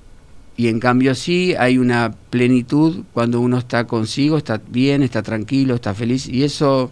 y 0.58 0.70
en 0.70 0.80
cambio 0.80 1.16
sí 1.16 1.54
hay 1.58 1.78
una 1.78 2.14
plenitud 2.30 3.04
cuando 3.14 3.42
uno 3.42 3.58
está 3.58 3.88
consigo, 3.88 4.38
está 4.38 4.62
bien, 4.70 5.04
está 5.04 5.22
tranquilo, 5.22 5.76
está 5.76 5.94
feliz 5.94 6.28
y 6.28 6.44
eso 6.44 6.92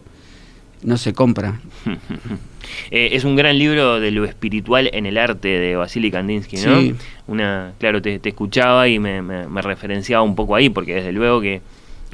no 0.83 0.97
se 0.97 1.13
compra. 1.13 1.59
eh, 2.91 3.09
es 3.13 3.23
un 3.23 3.35
gran 3.35 3.57
libro 3.57 3.99
de 3.99 4.11
lo 4.11 4.25
espiritual 4.25 4.89
en 4.93 5.05
el 5.05 5.17
arte 5.17 5.47
de 5.47 5.75
Vasily 5.75 6.11
Kandinsky, 6.11 6.57
¿no? 6.57 6.79
Sí. 6.79 6.95
Una, 7.27 7.73
claro, 7.79 8.01
te, 8.01 8.19
te 8.19 8.29
escuchaba 8.29 8.87
y 8.87 8.99
me, 8.99 9.21
me, 9.21 9.47
me, 9.47 9.61
referenciaba 9.61 10.23
un 10.23 10.35
poco 10.35 10.55
ahí, 10.55 10.69
porque 10.69 10.95
desde 10.95 11.11
luego 11.11 11.41
que, 11.41 11.61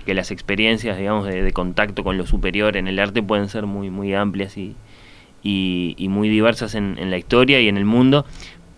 que 0.05 0.13
las 0.13 0.31
experiencias, 0.31 0.97
digamos, 0.97 1.25
de, 1.25 1.41
de, 1.41 1.51
contacto 1.51 2.03
con 2.03 2.17
lo 2.17 2.25
superior 2.25 2.77
en 2.77 2.87
el 2.87 2.99
arte 2.99 3.23
pueden 3.23 3.49
ser 3.49 3.65
muy, 3.65 3.89
muy 3.89 4.13
amplias 4.13 4.57
y, 4.57 4.75
y, 5.43 5.95
y 5.97 6.09
muy 6.09 6.29
diversas 6.29 6.75
en, 6.75 6.97
en, 6.99 7.09
la 7.09 7.17
historia 7.17 7.59
y 7.59 7.67
en 7.67 7.77
el 7.77 7.85
mundo, 7.85 8.25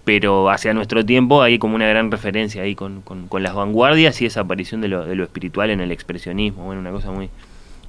pero 0.03 0.49
hacia 0.49 0.73
nuestro 0.73 1.05
tiempo 1.05 1.41
hay 1.41 1.59
como 1.59 1.75
una 1.75 1.87
gran 1.87 2.11
referencia 2.11 2.63
ahí 2.63 2.75
con, 2.75 3.01
con, 3.01 3.27
con 3.27 3.43
las 3.43 3.53
vanguardias 3.53 4.21
y 4.21 4.25
esa 4.25 4.41
aparición 4.41 4.81
de 4.81 4.87
lo, 4.87 5.05
de 5.05 5.15
lo, 5.15 5.23
espiritual 5.23 5.69
en 5.69 5.81
el 5.81 5.91
expresionismo, 5.91 6.65
bueno, 6.65 6.81
una 6.81 6.91
cosa 6.91 7.11
muy, 7.11 7.29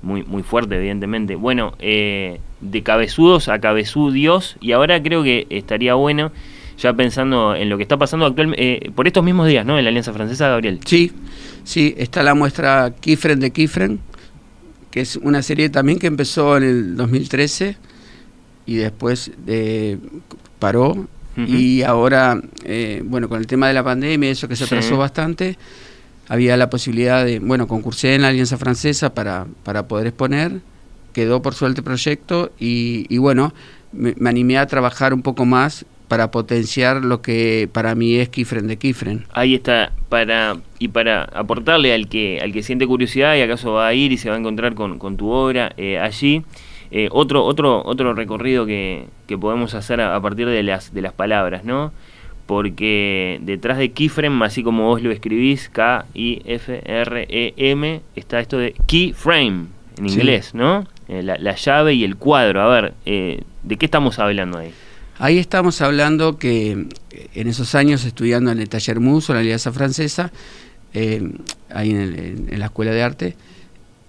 muy, 0.03 0.23
muy 0.25 0.43
fuerte, 0.43 0.77
evidentemente. 0.77 1.35
Bueno, 1.37 1.75
eh, 1.79 2.41
de 2.61 2.83
cabezudos 2.83 3.49
a 3.49 3.61
cabezudios, 3.61 4.57
y 4.61 4.73
ahora 4.73 5.03
creo 5.03 5.23
que 5.23 5.47
estaría 5.51 5.95
bueno, 5.95 6.33
ya 6.79 6.93
pensando 6.95 7.55
en 7.55 7.69
lo 7.69 7.77
que 7.77 7.83
está 7.83 7.97
pasando 7.97 8.27
actualmente, 8.27 8.87
eh, 8.87 8.91
por 8.95 9.07
estos 9.07 9.25
mismos 9.25 9.49
días, 9.49 9.65
¿no? 9.65 9.79
En 9.79 9.85
la 9.85 9.91
Alianza 9.91 10.13
Francesa, 10.13 10.49
Gabriel. 10.49 10.81
Sí, 10.85 11.13
sí, 11.65 11.95
está 11.97 12.23
la 12.23 12.35
muestra 12.35 12.93
Kifren 13.01 13.41
de 13.41 13.51
Kifren, 13.51 14.01
que 14.91 15.01
es 15.01 15.17
una 15.17 15.43
serie 15.43 15.71
también 15.71 15.99
que 15.99 16.07
empezó 16.07 16.57
en 16.57 16.65
el 16.65 16.97
2013 16.97 17.77
y 18.67 18.77
después 18.77 19.31
eh, 19.47 19.99
paró. 20.59 21.09
Y 21.35 21.81
ahora, 21.81 22.39
eh, 22.63 23.01
bueno, 23.07 23.27
con 23.27 23.39
el 23.39 23.47
tema 23.47 23.67
de 23.67 23.73
la 23.73 23.83
pandemia, 23.83 24.31
eso 24.31 24.49
que 24.49 24.55
se 24.55 24.65
atrasó 24.65 24.99
bastante, 24.99 25.57
había 26.29 26.57
la 26.57 26.71
posibilidad 26.71 27.25
de, 27.25 27.39
bueno, 27.39 27.67
concursé 27.67 28.15
en 28.15 28.23
la 28.23 28.29
Alianza 28.29 28.59
Francesa 28.59 29.15
para, 29.15 29.47
para 29.65 29.89
poder 29.89 30.07
exponer, 30.07 30.61
quedó 31.13 31.43
por 31.43 31.55
suerte 31.55 31.81
el 31.81 31.85
proyecto 31.85 32.51
y, 32.59 33.07
y 33.09 33.19
bueno, 33.19 33.53
me, 33.93 34.15
animé 34.29 34.59
a 34.59 34.67
trabajar 34.67 35.15
un 35.15 35.23
poco 35.23 35.45
más 35.45 35.85
para 36.09 36.31
potenciar 36.31 37.03
lo 37.03 37.23
que 37.23 37.71
para 37.73 37.95
mí 37.95 38.17
es 38.17 38.29
Kifren 38.29 38.67
de 38.67 38.77
Kifren. 38.77 39.25
Ahí 39.33 39.55
está, 39.55 39.93
para 40.09 40.59
y 40.79 40.89
para 40.89 41.23
aportarle 41.25 41.95
al 41.95 42.07
que 42.09 42.39
al 42.43 42.53
que 42.53 42.63
siente 42.63 42.87
curiosidad 42.87 43.35
y 43.37 43.41
acaso 43.41 43.73
va 43.73 43.87
a 43.87 43.95
ir 43.95 44.13
y 44.13 44.19
se 44.19 44.29
va 44.29 44.37
a 44.37 44.39
encontrar 44.39 44.75
con, 44.75 44.99
con 44.99 45.17
tu 45.17 45.31
obra 45.31 45.73
eh, 45.79 45.99
allí, 45.99 46.43
eh, 46.91 47.09
otro 47.13 47.45
otro 47.45 47.83
otro 47.85 48.13
recorrido 48.13 48.67
que, 48.67 49.07
que 49.27 49.39
podemos 49.39 49.75
hacer 49.75 50.03
a, 50.03 50.21
partir 50.21 50.49
de 50.49 50.63
las 50.63 50.93
de 50.93 51.01
las 51.01 51.15
palabras, 51.15 51.65
¿no? 51.65 51.93
Porque 52.53 53.41
detrás 53.43 53.79
de 53.79 53.93
Keyframe, 53.93 54.45
así 54.45 54.63
como 54.63 54.85
vos 54.85 55.03
lo 55.03 55.11
escribís, 55.11 55.71
K-I-F-R-E-M, 55.71 56.41
está 58.15 58.41
esto 58.41 58.59
de 58.59 58.75
Keyframe, 58.87 59.69
en 59.97 60.07
inglés, 60.07 60.55
¿no? 60.55 60.87
Eh, 61.09 61.23
la, 61.23 61.39
la, 61.39 61.55
llave 61.55 61.95
y 61.95 62.05
el 62.05 62.17
cuadro. 62.17 62.61
A 62.61 62.69
ver, 62.69 62.93
¿de 63.05 63.77
qué 63.79 63.87
estamos 63.87 64.19
hablando 64.19 64.59
ahí? 64.59 64.73
Ahí 65.19 65.39
estamos 65.39 65.81
hablando 65.81 66.37
que 66.37 66.73
eh, 67.13 67.29
en 67.35 67.47
esos 67.47 67.75
años 67.75 68.05
estudiando 68.05 68.51
en 68.51 68.59
el 68.59 68.69
taller 68.69 68.99
Muso, 69.01 69.33
en 69.33 69.37
la 69.37 69.41
Alianza 69.41 69.73
Francesa, 69.73 70.33
eh, 70.95 71.23
ahí 71.71 71.91
en, 71.91 72.59
la 72.59 72.67
Escuela 72.67 72.91
de 72.91 73.03
Arte, 73.03 73.37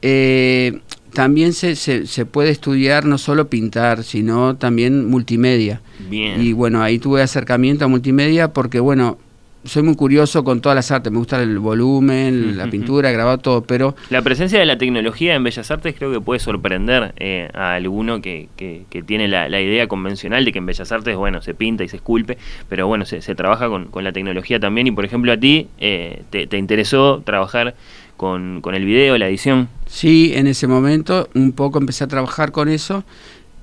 eh, 0.04 0.80
también 1.14 1.54
se, 1.54 1.76
se, 1.76 2.26
puede 2.26 2.50
estudiar 2.50 3.06
no 3.06 3.18
solo 3.18 3.48
pintar, 3.48 4.04
sino 4.04 4.56
también 4.58 5.10
multimedia. 5.10 5.82
Bien. 6.10 6.42
Y 6.42 6.54
bueno, 6.54 6.82
ahí 6.82 7.00
tuve 7.00 7.22
acercamiento 7.22 7.86
a 7.86 7.88
multimedia 7.88 8.52
porque, 8.52 8.80
bueno, 8.80 9.18
soy 9.64 9.84
muy 9.84 9.96
curioso 9.96 10.44
con 10.44 10.60
todas 10.60 10.76
las 10.76 10.92
artes, 10.92 11.12
me 11.12 11.20
gusta 11.20 11.42
el 11.42 11.58
volumen, 11.60 12.58
la 12.58 12.68
pintura, 12.68 13.12
grabado 13.12 13.38
todo, 13.38 13.64
pero... 13.64 13.96
La 14.10 14.22
presencia 14.22 14.60
de 14.60 14.66
la 14.66 14.78
tecnología 14.78 15.36
en 15.36 15.44
Bellas 15.44 15.72
Artes 15.72 15.96
creo 15.98 16.12
que 16.12 16.20
puede 16.20 16.40
sorprender 16.40 17.14
eh, 17.18 17.50
a 17.54 17.76
alguno 17.76 18.22
que, 18.22 18.50
que, 18.58 19.04
tiene 19.04 19.28
la, 19.28 19.48
idea 19.62 19.88
convencional 19.88 20.44
de 20.44 20.52
que 20.52 20.60
en 20.60 20.66
Bellas 20.66 20.92
Artes, 20.92 21.16
bueno, 21.16 21.42
se 21.42 21.54
pinta 21.54 21.84
y 21.84 21.88
se 21.88 21.98
esculpe, 21.98 22.38
pero 22.68 22.88
bueno, 22.88 23.06
se, 23.06 23.22
trabaja 23.36 23.70
con, 23.70 23.90
la 24.04 24.12
tecnología 24.12 24.60
también 24.60 24.88
y 24.88 24.92
por 24.92 25.06
ejemplo 25.06 25.32
a 25.32 25.38
ti 25.38 25.68
eh, 25.80 26.24
te, 26.30 26.58
interesó 26.58 27.22
trabajar 27.24 27.76
con, 28.18 28.60
con 28.62 28.76
el 28.76 28.84
video, 28.84 29.18
la 29.18 29.28
edición. 29.28 29.70
Sí, 29.94 30.32
en 30.34 30.48
ese 30.48 30.66
momento 30.66 31.30
un 31.36 31.52
poco 31.52 31.78
empecé 31.78 32.04
a 32.04 32.08
trabajar 32.08 32.52
con 32.52 32.68
eso, 32.68 33.04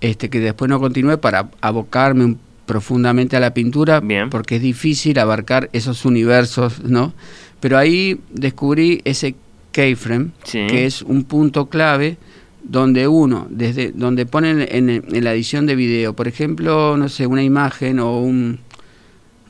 este 0.00 0.30
que 0.30 0.38
después 0.38 0.68
no 0.68 0.78
continué 0.78 1.18
para 1.18 1.50
abocarme 1.60 2.24
un 2.24 2.38
profundamente 2.70 3.36
a 3.36 3.40
la 3.40 3.52
pintura 3.52 4.00
porque 4.30 4.56
es 4.56 4.62
difícil 4.62 5.18
abarcar 5.18 5.68
esos 5.72 6.04
universos, 6.04 6.84
¿no? 6.84 7.12
Pero 7.58 7.76
ahí 7.76 8.20
descubrí 8.32 9.00
ese 9.04 9.34
keyframe, 9.72 10.28
que 10.44 10.86
es 10.86 11.02
un 11.02 11.24
punto 11.24 11.68
clave 11.68 12.16
donde 12.62 13.08
uno, 13.08 13.48
desde 13.50 13.90
donde 13.90 14.24
ponen 14.24 14.64
en, 14.70 15.02
la 15.24 15.32
edición 15.32 15.66
de 15.66 15.74
video, 15.74 16.14
por 16.14 16.28
ejemplo, 16.28 16.96
no 16.96 17.08
sé, 17.08 17.26
una 17.26 17.42
imagen 17.42 17.98
o 17.98 18.20
un, 18.20 18.60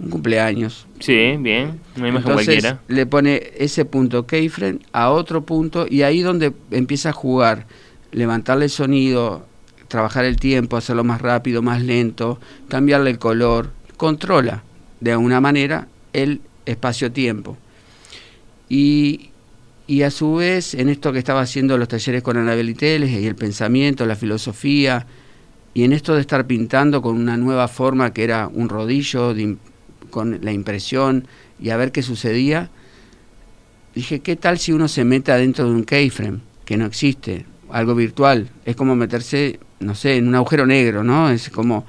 cumpleaños. 0.08 0.87
Sí, 1.00 1.37
bien, 1.38 1.80
una 1.97 2.09
imagen 2.09 2.30
Entonces, 2.30 2.75
Le 2.87 3.07
pone 3.07 3.42
ese 3.57 3.87
punto 3.87 4.26
keyframe 4.26 4.80
a 4.92 5.11
otro 5.11 5.45
punto 5.45 5.87
y 5.88 6.02
ahí 6.02 6.21
donde 6.21 6.52
empieza 6.71 7.09
a 7.09 7.12
jugar, 7.12 7.66
levantarle 8.12 8.66
el 8.66 8.71
sonido, 8.71 9.47
trabajar 9.88 10.26
el 10.26 10.37
tiempo, 10.37 10.76
hacerlo 10.76 11.02
más 11.02 11.21
rápido, 11.21 11.62
más 11.62 11.83
lento, 11.83 12.38
cambiarle 12.69 13.11
el 13.11 13.18
color, 13.18 13.70
controla 13.96 14.62
de 15.01 15.12
alguna 15.12 15.40
manera 15.40 15.88
el 16.12 16.42
espacio-tiempo. 16.66 17.57
Y, 18.68 19.31
y, 19.87 20.03
a 20.03 20.11
su 20.11 20.35
vez, 20.37 20.74
en 20.74 20.90
esto 20.90 21.12
que 21.12 21.18
estaba 21.18 21.40
haciendo 21.40 21.77
los 21.79 21.88
talleres 21.88 22.22
con 22.22 22.37
Anabel 22.37 22.70
y 22.70 22.77
y 22.85 23.27
el 23.27 23.35
pensamiento, 23.35 24.07
la 24.07 24.16
filosofía, 24.16 25.07
y 25.72 25.85
en 25.85 25.92
esto 25.92 26.14
de 26.14 26.20
estar 26.20 26.46
pintando 26.46 27.01
con 27.01 27.16
una 27.16 27.37
nueva 27.37 27.68
forma 27.68 28.12
que 28.12 28.24
era 28.24 28.48
un 28.48 28.68
rodillo, 28.68 29.35
con 30.08 30.38
la 30.42 30.52
impresión, 30.52 31.26
y 31.60 31.70
a 31.70 31.76
ver 31.76 31.92
qué 31.92 32.02
sucedía, 32.02 32.70
dije, 33.94 34.20
¿qué 34.20 34.36
tal 34.36 34.58
si 34.58 34.72
uno 34.72 34.88
se 34.88 35.04
mete 35.04 35.32
dentro 35.32 35.66
de 35.66 35.72
un 35.72 35.84
keyframe, 35.84 36.40
que 36.64 36.76
no 36.76 36.86
existe, 36.86 37.44
algo 37.70 37.94
virtual? 37.94 38.48
Es 38.64 38.76
como 38.76 38.96
meterse 38.96 39.60
no 39.80 39.94
sé, 39.94 40.16
en 40.16 40.28
un 40.28 40.34
agujero 40.34 40.66
negro, 40.66 41.02
¿no? 41.02 41.30
Es 41.30 41.50
como... 41.50 41.84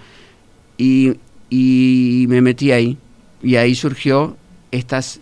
Y, 0.77 1.13
y 1.49 2.25
me 2.29 2.41
metí 2.41 2.71
ahí, 2.71 2.97
y 3.43 3.57
ahí 3.57 3.75
surgió 3.75 4.37
estas, 4.71 5.19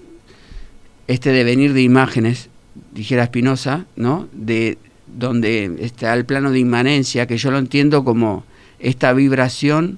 este 1.08 1.32
devenir 1.32 1.73
de 1.73 1.82
imágenes, 1.82 2.49
dijera 2.93 3.25
Spinoza, 3.25 3.86
¿no? 3.95 4.30
De 4.32 4.78
donde 5.08 5.75
está 5.80 6.13
el 6.13 6.23
plano 6.23 6.52
de 6.52 6.60
inmanencia, 6.60 7.25
que 7.28 7.38
yo 7.38 7.52
lo 7.52 7.58
entiendo 7.58 8.06
como 8.06 8.45
esta 8.78 9.12
vibración 9.12 9.97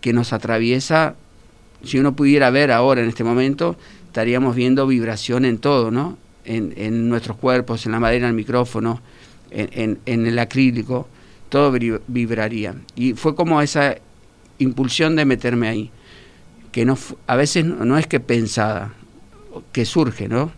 que 0.00 0.12
nos 0.12 0.32
atraviesa. 0.32 1.14
Si 1.82 1.98
uno 1.98 2.14
pudiera 2.14 2.50
ver 2.50 2.70
ahora 2.70 3.02
en 3.02 3.08
este 3.08 3.24
momento, 3.24 3.76
estaríamos 4.06 4.54
viendo 4.54 4.86
vibración 4.86 5.44
en 5.44 5.58
todo, 5.58 5.90
¿no? 5.90 6.18
En, 6.44 6.74
en 6.76 7.08
nuestros 7.08 7.36
cuerpos, 7.36 7.86
en 7.86 7.92
la 7.92 8.00
madera, 8.00 8.24
en 8.26 8.30
el 8.30 8.36
micrófono, 8.36 9.00
en, 9.50 9.68
en, 9.72 9.98
en 10.06 10.26
el 10.26 10.38
acrílico 10.38 11.08
todo 11.50 11.76
vibraría. 12.06 12.76
Y 12.94 13.12
fue 13.14 13.34
como 13.34 13.60
esa 13.60 13.96
impulsión 14.58 15.16
de 15.16 15.26
meterme 15.26 15.68
ahí, 15.68 15.90
que 16.72 16.86
no 16.86 16.96
a 17.26 17.36
veces 17.36 17.64
no, 17.64 17.98
es 17.98 18.06
que 18.06 18.20
pensada, 18.20 18.94
que 19.72 19.84
surge, 19.84 20.28
¿no? 20.28 20.52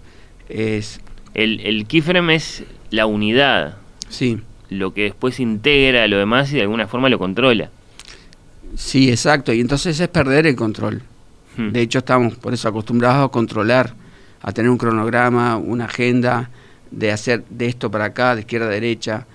Es 0.49 1.01
el, 1.35 1.61
el 1.61 1.87
keyframe 1.87 2.35
es 2.35 2.65
la 2.91 3.07
unidad. 3.07 3.79
Sí. 4.09 4.39
Lo 4.69 4.93
que 4.93 5.05
después 5.05 5.41
integra 5.41 6.05
a 6.05 6.09
lo 6.09 6.19
demás 6.19 6.53
y 6.53 6.57
de 6.57 6.63
alguna 6.63 6.87
forma 6.87 7.09
lo 7.09 7.19
controla. 7.19 7.71
Sí, 8.77 9.11
exacto. 9.11 9.53
Y 9.53 9.61
entonces 9.61 9.99
es 9.99 10.09
perder 10.09 10.47
el 10.47 10.57
control. 10.57 11.03
Hmm. 11.57 11.71
De 11.71 11.81
hecho, 11.81 11.99
estamos 11.99 12.37
por 12.37 12.55
eso 12.55 12.69
acostumbrados 12.69 13.27
a 13.27 13.29
controlar, 13.31 13.95
a 14.41 14.53
tener 14.53 14.71
un 14.71 14.79
cronograma, 14.79 15.57
una 15.57 15.85
agenda, 15.87 16.51
de 16.91 17.11
hacer 17.11 17.45
de 17.49 17.67
esto 17.67 17.91
para 17.91 18.07
acá, 18.07 18.35
de 18.35 18.43
izquierda 18.43 18.67
a 18.67 18.71
derecha 18.71 19.27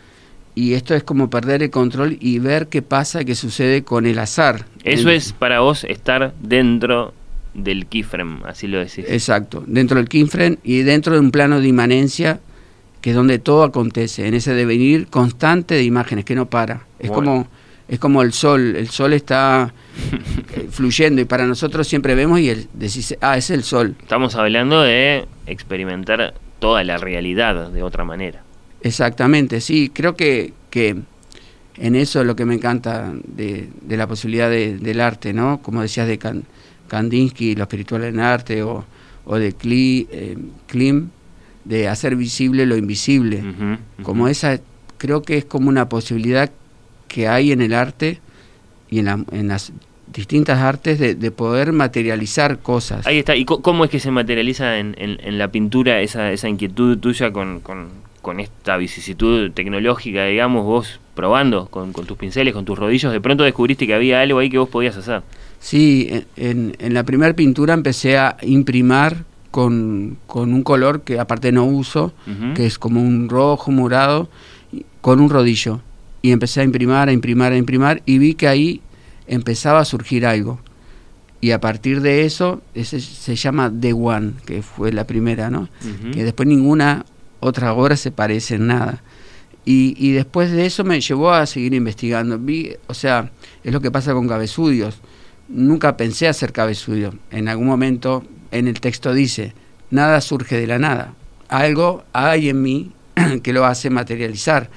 y 0.57 0.73
esto 0.73 0.95
es 0.95 1.03
como 1.03 1.29
perder 1.29 1.61
el 1.61 1.69
control 1.69 2.17
y 2.19 2.39
ver 2.39 2.65
qué 2.65 2.81
pasa, 2.81 3.23
qué 3.23 3.35
sucede 3.35 3.83
con 3.83 4.07
el 4.07 4.17
azar. 4.17 4.65
Eso 4.83 5.11
es 5.11 5.31
para 5.31 5.59
vos 5.59 5.83
estar 5.83 6.33
dentro 6.41 7.13
del 7.53 7.85
keyframe, 7.85 8.39
así 8.43 8.65
lo 8.65 8.79
decís. 8.79 9.05
Exacto, 9.07 9.63
dentro 9.67 9.97
del 9.97 10.09
keyframe 10.09 10.57
y 10.63 10.79
dentro 10.79 11.13
de 11.13 11.19
un 11.19 11.29
plano 11.29 11.61
de 11.61 11.67
inmanencia 11.67 12.39
que 13.01 13.11
es 13.11 13.15
donde 13.15 13.37
todo 13.37 13.61
acontece, 13.61 14.27
en 14.27 14.33
ese 14.33 14.55
devenir 14.55 15.05
constante 15.09 15.75
de 15.75 15.83
imágenes 15.83 16.25
que 16.25 16.33
no 16.33 16.49
para. 16.49 16.87
Es 16.97 17.11
como 17.11 17.47
es 17.87 17.99
como 17.99 18.21
el 18.21 18.33
sol, 18.33 18.75
el 18.75 18.89
sol 18.89 19.13
está 19.13 19.73
eh, 20.55 20.67
fluyendo 20.69 21.21
y 21.21 21.25
para 21.25 21.45
nosotros 21.45 21.87
siempre 21.87 22.15
vemos 22.15 22.39
y 22.39 22.49
el, 22.49 22.67
decís, 22.73 23.15
ah, 23.21 23.37
es 23.37 23.49
el 23.49 23.63
sol. 23.63 23.95
Estamos 24.01 24.35
hablando 24.35 24.81
de 24.81 25.25
experimentar 25.45 26.33
toda 26.59 26.83
la 26.83 26.97
realidad 26.97 27.69
de 27.71 27.83
otra 27.83 28.03
manera. 28.03 28.43
Exactamente, 28.81 29.61
sí, 29.61 29.89
creo 29.93 30.15
que, 30.15 30.53
que 30.69 30.97
en 31.77 31.95
eso 31.95 32.21
es 32.21 32.27
lo 32.27 32.35
que 32.35 32.45
me 32.45 32.55
encanta 32.55 33.13
de, 33.23 33.69
de 33.81 33.97
la 33.97 34.07
posibilidad 34.07 34.49
del 34.49 35.01
arte, 35.01 35.33
¿no? 35.33 35.61
Como 35.61 35.81
decías 35.81 36.07
de 36.07 36.19
Kandinsky, 36.87 37.55
lo 37.55 37.63
espiritual 37.63 38.03
en 38.03 38.19
arte, 38.19 38.63
o, 38.63 38.85
o 39.25 39.35
de 39.37 39.55
eh, 39.61 40.37
Klim, 40.67 41.09
de 41.65 41.87
hacer 41.87 42.15
visible 42.15 42.65
lo 42.65 42.77
invisible. 42.77 43.43
Como 44.03 44.27
esa, 44.27 44.59
creo 44.97 45.21
que 45.21 45.37
es 45.37 45.45
como 45.45 45.69
una 45.69 45.89
posibilidad 45.89 46.49
que 47.07 47.27
hay 47.27 47.51
en 47.51 47.61
el 47.61 47.73
arte 47.73 48.19
y 48.89 48.99
en, 48.99 49.05
la, 49.05 49.23
en 49.31 49.47
las 49.47 49.71
distintas 50.13 50.59
artes 50.59 50.99
de, 50.99 51.15
de, 51.15 51.31
poder 51.31 51.73
materializar 51.73 52.59
cosas. 52.59 53.05
Ahí 53.05 53.19
está. 53.19 53.35
¿Y 53.35 53.45
cómo 53.45 53.85
es 53.85 53.89
que 53.89 53.99
se 53.99 54.11
materializa 54.11 54.79
en, 54.79 54.95
en, 54.97 55.37
la 55.37 55.49
pintura 55.49 56.01
esa, 56.01 56.31
esa 56.31 56.49
inquietud 56.49 56.97
tuya 56.97 57.31
con, 57.31 57.59
con, 57.59 57.89
con 58.21 58.39
esta 58.39 58.77
vicisitud 58.77 59.51
tecnológica, 59.51 60.25
digamos, 60.25 60.65
vos 60.65 60.99
probando 61.15 61.67
con, 61.67 61.93
tus 61.93 62.17
pinceles, 62.17 62.53
con 62.53 62.65
tus 62.65 62.77
rodillos, 62.77 63.11
de 63.11 63.21
pronto 63.21 63.43
descubriste 63.43 63.87
que 63.87 63.93
había 63.93 64.21
algo 64.21 64.39
ahí 64.39 64.49
que 64.49 64.57
vos 64.57 64.69
podías 64.69 64.95
hacer. 64.97 65.23
Sí, 65.59 66.25
en, 66.35 66.75
la 66.79 67.03
primera 67.03 67.33
pintura 67.33 67.73
empecé 67.73 68.17
a 68.17 68.37
imprimar 68.43 69.23
con, 69.49 70.17
un 70.27 70.63
color 70.63 71.01
que 71.01 71.19
aparte 71.19 71.51
no 71.51 71.65
uso, 71.65 72.13
que 72.53 72.65
es 72.65 72.77
como 72.77 73.01
un 73.01 73.29
rojo 73.29 73.71
morado, 73.71 74.29
con 75.01 75.19
un 75.19 75.29
rodillo. 75.29 75.81
Y 76.27 76.33
empecé 76.33 76.59
a 76.59 76.65
imprimar, 76.65 77.07
a 77.07 77.13
imprimar, 77.13 77.53
a 77.53 77.55
imprimar, 77.55 78.01
y 78.05 78.17
vi 78.17 78.33
que 78.33 78.49
ahí 78.49 78.81
empezaba 79.27 79.79
a 79.79 79.85
surgir 79.85 80.25
algo. 80.25 80.59
Y 81.39 81.51
a 81.51 81.61
partir 81.61 82.01
de 82.01 82.25
eso, 82.25 82.61
ese 82.73 82.99
se 82.99 83.37
llama 83.37 83.71
The 83.71 83.93
One, 83.93 84.33
que 84.45 84.61
fue 84.61 84.91
la 84.91 85.07
primera, 85.07 85.49
¿no? 85.49 85.69
Que 86.11 86.25
después 86.25 86.45
ninguna 86.45 87.05
otras 87.39 87.73
obras 87.77 88.01
se 88.01 88.11
parecen 88.11 88.67
nada. 88.67 89.01
Y, 89.63 89.95
y 89.97 90.11
después 90.11 90.51
de 90.51 90.65
eso 90.65 90.83
me 90.83 90.99
llevó 90.99 91.31
a 91.31 91.45
seguir 91.45 91.73
investigando. 91.73 92.37
Vi, 92.37 92.75
o 92.87 92.93
sea, 92.93 93.31
es 93.63 93.71
lo 93.71 93.79
que 93.79 93.89
pasa 93.89 94.11
con 94.11 94.27
cabezudios. 94.27 94.99
Nunca 95.47 95.95
pensé 95.95 96.27
hacer 96.27 96.51
cabezudio. 96.51 97.13
En 97.31 97.47
algún 97.47 97.67
momento 97.67 98.25
en 98.51 98.67
el 98.67 98.81
texto 98.81 99.13
dice, 99.13 99.53
nada 99.91 100.19
surge 100.19 100.59
de 100.59 100.67
la 100.67 100.77
nada. 100.77 101.13
Algo 101.47 102.03
hay 102.11 102.49
en 102.49 102.61
mí 102.61 102.91
que 103.43 103.53
lo 103.53 103.63
hace 103.63 103.89
materializar. 103.89 104.69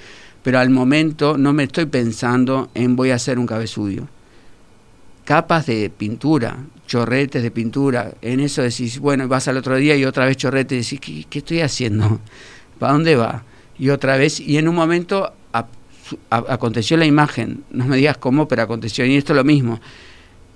Pero 0.42 0.59
al 0.59 0.70
momento 0.70 1.37
no 1.37 1.53
me 1.53 1.64
estoy 1.64 1.87
pensando 1.87 2.70
en 2.74 2.96
voy 2.96 3.11
a 3.11 3.16
hacer 3.16 3.38
un 3.38 3.46
cabezudio. 3.46 4.09
Capas 5.24 5.66
de 5.66 5.90
pintura, 5.90 6.57
chorretes 6.87 7.42
de 7.42 7.50
pintura. 7.50 8.12
En 8.22 8.40
eso 8.40 8.62
decís, 8.62 8.98
bueno, 8.98 9.29
vas 9.29 9.46
al 9.48 9.59
otro 9.59 9.76
día 9.76 9.94
y 9.96 10.05
otra 10.05 10.24
vez 10.26 10.37
chorrete 10.37 10.74
y 10.76 10.79
decís, 10.79 11.00
¿qué, 11.29 11.38
estoy 11.38 11.61
haciendo? 11.61 12.20
¿Para 12.79 12.94
dónde 12.94 13.16
va? 13.16 13.44
Y 13.79 13.90
otra 13.90 14.16
vez, 14.16 14.40
y 14.40 14.57
en 14.59 14.66
un 14.68 14.74
momento 14.74 15.33
a- 15.53 15.66
a- 16.31 16.44
aconteció 16.48 16.96
la 16.96 17.07
imagen. 17.07 17.62
No 17.70 17.85
me 17.87 17.96
digas 17.96 18.16
cómo, 18.18 18.48
pero 18.48 18.62
aconteció. 18.62 19.05
Y 19.05 19.16
esto 19.16 19.33
es 19.35 19.37
lo 19.37 19.44
mismo. 19.44 19.81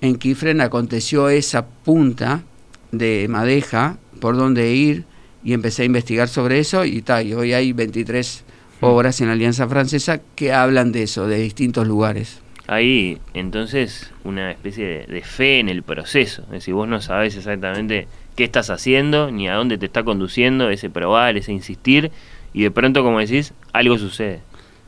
En 0.01 0.15
Kifren 0.17 0.61
aconteció 0.61 1.29
esa 1.29 1.65
punta 1.65 2.43
de 2.91 3.27
madeja 3.29 3.97
por 4.19 4.35
donde 4.35 4.73
ir 4.73 5.05
y 5.43 5.53
empecé 5.53 5.83
a 5.83 5.85
investigar 5.85 6.27
sobre 6.27 6.59
eso 6.59 6.83
y 6.85 7.01
tal. 7.01 7.27
Y 7.27 7.33
hoy 7.33 7.53
hay 7.53 7.71
23 7.71 8.43
obras 8.81 9.21
en 9.21 9.27
la 9.27 9.33
Alianza 9.33 9.67
Francesa 9.67 10.21
que 10.35 10.53
hablan 10.53 10.91
de 10.91 11.03
eso, 11.03 11.27
de 11.27 11.37
distintos 11.39 11.87
lugares. 11.87 12.41
Hay 12.67 13.19
entonces 13.33 14.11
una 14.23 14.51
especie 14.51 14.85
de, 14.85 15.05
de 15.05 15.21
fe 15.21 15.59
en 15.59 15.69
el 15.69 15.83
proceso. 15.83 16.41
Es 16.43 16.49
decir, 16.51 16.73
vos 16.73 16.87
no 16.87 16.99
sabés 17.01 17.35
exactamente 17.35 18.07
qué 18.35 18.43
estás 18.43 18.69
haciendo 18.71 19.29
ni 19.31 19.47
a 19.47 19.53
dónde 19.53 19.77
te 19.77 19.85
está 19.85 20.03
conduciendo 20.03 20.69
ese 20.69 20.89
probar, 20.89 21.37
ese 21.37 21.51
insistir. 21.53 22.11
Y 22.53 22.63
de 22.63 22.71
pronto, 22.71 23.03
como 23.03 23.19
decís, 23.19 23.53
algo 23.73 23.97
sucede. 23.97 24.39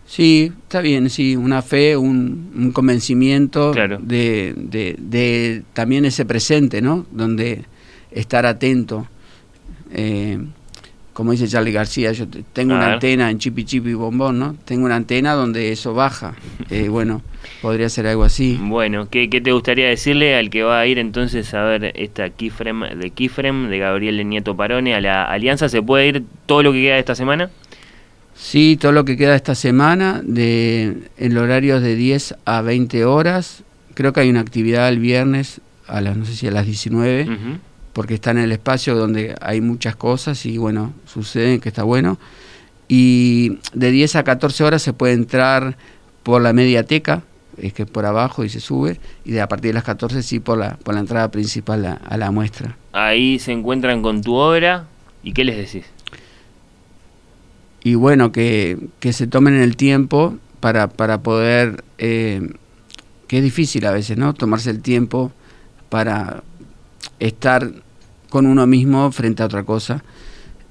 Sí, 0.08 0.54
está 0.64 0.80
bien, 0.82 1.10
sí, 1.10 1.36
una 1.36 1.62
fe, 1.62 1.98
un, 1.98 2.52
un 2.56 2.72
convencimiento 2.72 3.72
Claro. 3.74 4.00
de, 4.02 4.54
de- 4.56 4.96
de 4.98 5.64
también 5.74 6.06
ese 6.06 6.26
presente, 6.26 6.82
¿no? 6.82 7.06
Donde 7.12 7.66
estar 8.12 8.46
atento. 8.46 9.08
Eh, 9.94 10.40
como 11.18 11.32
dice 11.32 11.48
Charlie 11.48 11.72
García, 11.72 12.12
yo 12.12 12.28
te- 12.28 12.44
tengo 12.54 12.76
una 12.76 12.94
antena 12.94 13.32
en 13.32 13.40
Chipi 13.40 13.66
Chipi 13.66 13.96
Bombón, 13.96 14.38
¿no? 14.38 14.56
Tengo 14.66 14.86
una 14.86 14.98
antena 14.98 15.34
donde 15.34 15.72
eso 15.72 15.96
baja. 15.96 16.36
Eh, 16.70 16.90
bueno, 16.90 17.24
podría 17.64 17.90
ser 17.90 18.06
algo 18.06 18.24
así. 18.24 18.60
Bueno, 18.62 19.10
¿qué, 19.10 19.30
qué 19.32 19.42
te 19.42 19.52
gustaría 19.52 19.88
decirle 19.88 20.36
al 20.36 20.52
que 20.52 20.62
va 20.62 20.80
a 20.80 20.86
ir 20.86 21.00
entonces 21.00 21.52
a 21.56 21.64
ver 21.64 21.92
esta 21.96 22.30
Kifrem 22.30 22.82
de 23.00 23.10
Kifrem, 23.10 23.70
de 23.70 23.80
Gabriel 23.80 24.30
Nieto 24.30 24.56
Parone, 24.56 24.94
a 24.94 25.02
la 25.02 25.24
Alianza? 25.24 25.70
¿Se 25.70 25.82
puede 25.82 26.08
ir 26.08 26.24
todo 26.46 26.62
lo 26.62 26.72
que 26.72 26.82
queda 26.84 26.94
de 26.96 27.00
esta 27.00 27.16
semana? 27.16 27.50
Sí, 28.36 28.78
todo 28.80 28.92
lo 28.92 29.04
que 29.06 29.18
queda 29.18 29.36
esta 29.36 29.56
semana, 29.56 30.22
de, 30.24 30.98
el 31.18 31.36
horario 31.40 31.78
es 31.78 31.82
de 31.82 31.96
10 31.96 32.36
a 32.46 32.62
20 32.62 33.06
horas. 33.06 33.64
Creo 33.96 34.14
que 34.14 34.20
hay 34.20 34.30
una 34.30 34.42
actividad 34.42 34.88
el 34.90 35.00
viernes 35.00 35.60
a 35.88 36.02
las, 36.02 36.16
no 36.16 36.26
sé 36.26 36.36
si 36.36 36.46
a 36.48 36.52
las 36.52 36.66
19. 36.68 37.24
Ujú. 37.24 37.34
Porque 37.98 38.14
está 38.14 38.30
en 38.30 38.38
el 38.38 38.52
espacio 38.52 38.94
donde 38.94 39.36
hay 39.42 39.60
muchas 39.60 39.96
cosas 39.96 40.46
y 40.46 40.60
bueno, 40.60 40.94
sucede 41.08 41.60
que 41.60 41.70
está 41.70 41.82
bueno. 41.82 42.20
Y 42.88 43.58
de 43.74 43.90
10 43.90 44.18
a 44.18 44.24
14 44.24 44.64
horas 44.64 44.84
se 44.84 44.94
puede 44.94 45.14
entrar 45.14 45.78
por 46.22 46.44
la 46.44 46.54
mediateca, 46.54 47.24
es 47.58 47.74
que 47.74 47.88
por 47.88 48.06
abajo 48.06 48.44
y 48.44 48.50
se 48.50 48.60
sube, 48.60 49.00
y 49.26 49.32
de 49.32 49.42
a 49.42 49.48
partir 49.48 49.70
de 49.70 49.74
las 49.74 49.84
14 49.84 50.22
sí 50.22 50.40
por 50.40 50.60
la, 50.60 50.78
por 50.78 50.94
la 50.94 51.00
entrada 51.00 51.32
principal 51.32 51.88
a, 51.88 51.94
a 51.94 52.18
la 52.18 52.30
muestra. 52.30 52.78
Ahí 52.92 53.40
se 53.40 53.52
encuentran 53.52 54.04
con 54.04 54.22
tu 54.22 54.36
obra 54.36 54.86
y 55.24 55.32
¿qué 55.32 55.44
les 55.44 55.58
decís? 55.58 55.88
Y 57.84 57.96
bueno, 57.96 58.32
que, 58.32 58.78
que 59.00 59.12
se 59.12 59.26
tomen 59.26 59.56
el 59.56 59.76
tiempo 59.76 60.38
para, 60.60 60.88
para 60.88 61.24
poder, 61.24 61.84
eh, 61.98 62.48
que 63.28 63.40
es 63.40 63.44
difícil 63.44 63.88
a 63.88 63.92
veces, 63.92 64.20
¿no? 64.20 64.36
Tomarse 64.36 64.70
el 64.70 64.84
tiempo 64.84 65.32
para 65.90 66.44
estar 67.20 67.72
con 68.30 68.46
uno 68.46 68.68
mismo 68.68 69.12
frente 69.12 69.44
a 69.44 69.46
otra 69.46 69.64
cosa, 69.64 70.04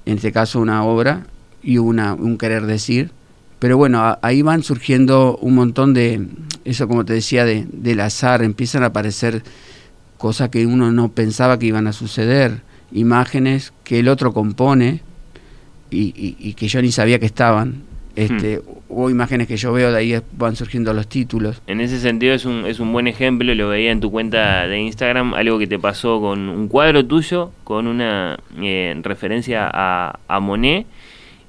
en 0.05 0.15
este 0.17 0.31
caso 0.31 0.59
una 0.59 0.83
obra 0.83 1.25
y 1.63 1.77
una, 1.77 2.13
un 2.13 2.37
querer 2.37 2.65
decir. 2.65 3.11
Pero 3.59 3.75
bueno, 3.77 4.17
ahí 4.21 4.41
van 4.43 4.61
surgiendo 4.63 5.37
un 5.41 5.55
montón 5.55 5.93
de, 5.95 6.27
eso 6.63 6.87
como 6.87 7.05
te 7.05 7.13
decía, 7.13 7.43
de, 7.45 7.67
del 7.71 7.99
azar, 8.01 8.43
empiezan 8.43 8.83
a 8.83 8.87
aparecer 8.87 9.41
cosas 10.17 10.49
que 10.49 10.65
uno 10.67 10.91
no 10.91 11.09
pensaba 11.09 11.57
que 11.57 11.65
iban 11.65 11.87
a 11.87 11.93
suceder, 11.93 12.61
imágenes 12.91 13.73
que 13.83 13.99
el 13.99 14.07
otro 14.09 14.33
compone 14.33 15.01
y, 15.89 16.13
y- 16.15 16.35
y 16.39 16.53
que 16.53 16.67
yo 16.67 16.81
ni 16.81 16.91
sabía 16.91 17.17
que 17.19 17.25
estaban. 17.25 17.81
Este, 18.15 18.61
O 18.89 19.09
imágenes 19.09 19.47
que 19.47 19.57
yo 19.57 19.73
veo, 19.73 19.91
de 19.91 19.97
ahí 19.97 20.19
van 20.37 20.55
surgiendo 20.55 20.93
los 20.93 21.07
títulos. 21.07 21.61
En 21.67 21.81
ese 21.81 21.99
sentido 21.99 22.33
es 22.33 22.45
un, 22.45 22.65
es 22.65 22.79
un 22.79 22.93
buen 22.93 23.07
ejemplo, 23.07 23.53
lo 23.53 23.69
veía 23.69 23.91
en 23.91 23.99
tu 23.99 24.11
cuenta 24.11 24.65
de 24.67 24.79
Instagram, 24.79 25.33
algo 25.33 25.59
que 25.59 25.67
te 25.67 25.77
pasó 25.77 26.21
con 26.21 26.47
un 26.47 26.67
cuadro 26.67 27.05
tuyo, 27.05 27.51
con 27.63 27.87
una 27.87 28.39
eh, 28.61 28.95
referencia 29.03 29.69
a, 29.71 30.19
a 30.27 30.39
Monet 30.39 30.85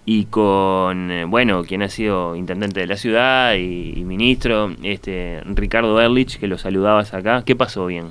y 0.05 0.25
con, 0.25 1.11
eh, 1.11 1.25
bueno, 1.27 1.63
quien 1.65 1.83
ha 1.83 1.89
sido 1.89 2.35
intendente 2.35 2.81
de 2.81 2.87
la 2.87 2.97
ciudad 2.97 3.55
y, 3.55 3.93
y 3.95 4.05
ministro, 4.05 4.75
este 4.83 5.41
Ricardo 5.45 6.01
Erlich, 6.01 6.39
que 6.39 6.49
lo 6.49 6.59
saludabas 6.59 7.15
acá. 7.15 7.43
¿Qué 7.45 7.55
pasó 7.55 7.87
bien? 7.87 8.07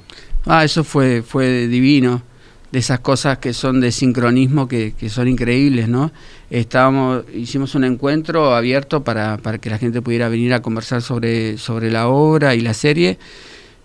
Ah, 0.46 0.64
eso 0.64 0.84
fue, 0.84 1.22
fue 1.22 1.68
divino. 1.68 2.22
De 2.72 2.80
esas 2.80 3.00
cosas 3.00 3.38
que 3.38 3.54
son 3.54 3.80
de 3.80 3.92
sincronismo 3.94 4.68
que, 4.68 4.94
que 4.98 5.10
son 5.10 5.28
increíbles, 5.30 5.88
¿no? 5.88 6.12
Estábamos, 6.50 7.24
hicimos 7.34 7.76
un 7.76 7.86
encuentro 7.86 8.54
abierto 8.56 9.04
para, 9.06 9.38
para 9.38 9.58
que 9.58 9.70
la 9.70 9.78
gente 9.78 10.02
pudiera 10.02 10.28
venir 10.28 10.54
a 10.54 10.62
conversar 10.62 11.02
sobre, 11.02 11.58
sobre 11.58 11.90
la 11.92 12.10
obra 12.10 12.56
y 12.56 12.60
la 12.62 12.74
serie. 12.74 13.18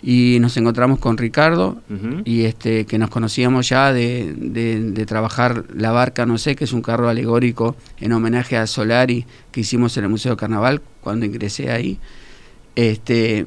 Y 0.05 0.39
nos 0.41 0.57
encontramos 0.57 0.99
con 0.99 1.17
Ricardo, 1.17 1.81
y 2.25 2.43
este 2.43 2.87
que 2.87 2.99
nos 2.99 3.09
conocíamos 3.09 3.69
ya 3.69 3.93
de, 3.93 4.35
de- 4.37 4.91
de 4.91 5.07
trabajar 5.07 5.63
La 5.77 5.93
Barca, 5.93 6.27
no 6.27 6.39
sé, 6.39 6.57
que 6.57 6.65
es 6.65 6.73
un 6.73 6.83
carro 6.83 7.09
alegórico 7.09 7.77
en 8.01 8.11
homenaje 8.11 8.57
a 8.57 8.67
Solari 8.67 9.27
que 9.53 9.61
hicimos 9.61 9.97
en 9.97 10.03
el 10.03 10.11
Museo 10.11 10.37
Carnaval 10.37 10.83
cuando 11.03 11.25
ingresé 11.25 11.71
ahí. 11.71 12.01
Este, 12.75 13.47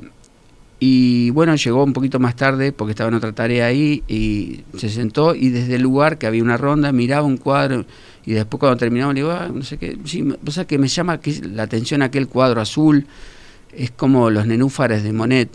y 0.80 1.30
bueno, 1.32 1.56
llegó 1.56 1.84
un 1.84 1.94
poquito 1.94 2.20
más 2.20 2.36
tarde 2.36 2.72
porque 2.72 2.92
estaba 2.92 3.08
en 3.08 3.14
otra 3.16 3.32
tarea 3.32 3.66
ahí 3.68 4.04
y 4.08 4.62
se 4.78 4.90
sentó 4.90 5.34
y 5.34 5.50
desde 5.50 5.76
el 5.76 5.82
lugar 5.82 6.18
que 6.18 6.28
había 6.28 6.44
una 6.44 6.58
ronda 6.58 6.92
miraba 6.92 7.26
un 7.26 7.38
cuadro 7.38 7.86
y 8.26 8.34
después 8.34 8.60
cuando 8.60 8.78
terminamos 8.78 9.14
le 9.16 9.22
digo, 9.22 9.32
"Ah, 9.32 9.50
no 9.54 9.64
sé 9.64 9.78
qué, 9.78 9.98
sí, 10.06 10.24
o 10.46 10.52
sea 10.52 10.66
que 10.66 10.78
me 10.78 10.88
llama 10.88 11.20
la 11.54 11.64
atención 11.64 12.02
aquel 12.02 12.28
cuadro 12.28 12.60
azul, 12.62 13.06
es 13.72 13.92
como 13.92 14.30
los 14.30 14.48
nenúfares 14.48 15.04
de 15.04 15.14
Monet. 15.14 15.50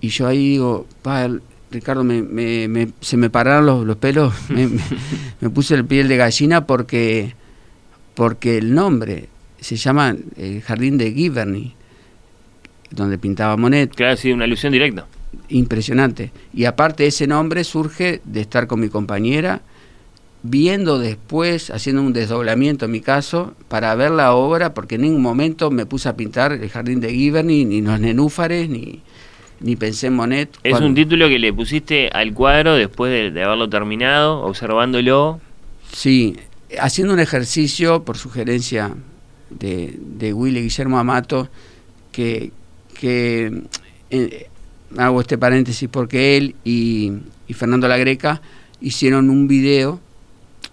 Y 0.00 0.08
yo 0.08 0.26
ahí 0.26 0.50
digo, 0.50 0.86
pa, 1.02 1.28
Ricardo, 1.70 2.02
me, 2.04 2.22
me- 2.22 2.66
me- 2.68 2.88
se 3.00 3.16
me 3.16 3.30
pararon 3.30 3.64
los, 3.66 3.86
los 3.86 3.96
pelos, 3.96 4.34
me, 5.40 5.50
puse 5.50 5.74
el 5.74 5.84
piel 5.86 6.08
de 6.08 6.16
gallina 6.16 6.66
porque, 6.66 7.34
porque 8.14 8.58
el 8.58 8.74
nombre 8.74 9.28
se 9.60 9.76
llama 9.76 10.16
el 10.36 10.60
Jardín 10.62 10.98
de 10.98 11.12
Giverny, 11.12 11.74
donde 12.92 13.18
pintaba 13.18 13.56
Monet, 13.56 13.94
Claro, 13.94 14.16
sí, 14.16 14.32
una 14.32 14.44
alusión 14.44 14.72
directa. 14.72 15.06
impresionante. 15.48 16.30
Y 16.54 16.64
aparte 16.66 17.06
ese 17.06 17.26
nombre 17.26 17.64
surge 17.64 18.20
de 18.24 18.40
estar 18.40 18.66
con 18.66 18.80
mi 18.80 18.88
compañera, 18.88 19.60
viendo 20.42 20.98
después, 20.98 21.70
haciendo 21.70 22.02
un 22.02 22.12
desdoblamiento 22.12 22.84
en 22.86 22.90
mi 22.90 23.00
caso, 23.00 23.54
para 23.68 23.94
ver 23.94 24.10
la 24.10 24.34
obra, 24.34 24.74
porque 24.74 24.96
en 24.96 25.02
ningún 25.02 25.22
momento 25.22 25.70
me 25.70 25.86
puse 25.86 26.08
a 26.08 26.16
pintar 26.16 26.52
el 26.52 26.68
Jardín 26.68 27.00
de 27.00 27.12
Giverny, 27.12 27.64
ni 27.64 27.80
los 27.80 28.00
nenúfares, 28.00 28.68
ni, 28.68 29.00
ni 29.60 29.76
pensé 29.76 30.08
en 30.08 30.14
Monet. 30.14 30.50
Es 30.64 30.72
Cuando- 30.72 30.88
un 30.88 30.94
título 30.94 31.28
que 31.28 31.38
le 31.38 31.52
pusiste 31.52 32.08
al 32.08 32.34
cuadro 32.34 32.74
después 32.74 33.12
de, 33.12 33.30
de 33.30 33.44
haberlo 33.44 33.68
terminado, 33.68 34.40
observándolo. 34.42 35.40
Sí, 35.92 36.36
haciendo 36.80 37.14
un 37.14 37.20
ejercicio 37.20 38.02
por 38.02 38.18
sugerencia 38.18 38.94
de, 39.50 39.96
de 39.98 40.32
Willy 40.32 40.62
Guillermo 40.62 40.98
Amato, 40.98 41.48
que, 42.10 42.50
que 43.02 43.64
eh, 44.10 44.46
hago 44.96 45.20
este 45.20 45.36
paréntesis 45.36 45.88
porque 45.90 46.36
él 46.36 46.54
y, 46.64 47.10
y 47.48 47.52
Fernando 47.52 47.88
La 47.88 47.96
Greca 47.96 48.40
hicieron 48.80 49.28
un 49.28 49.48
video, 49.48 49.98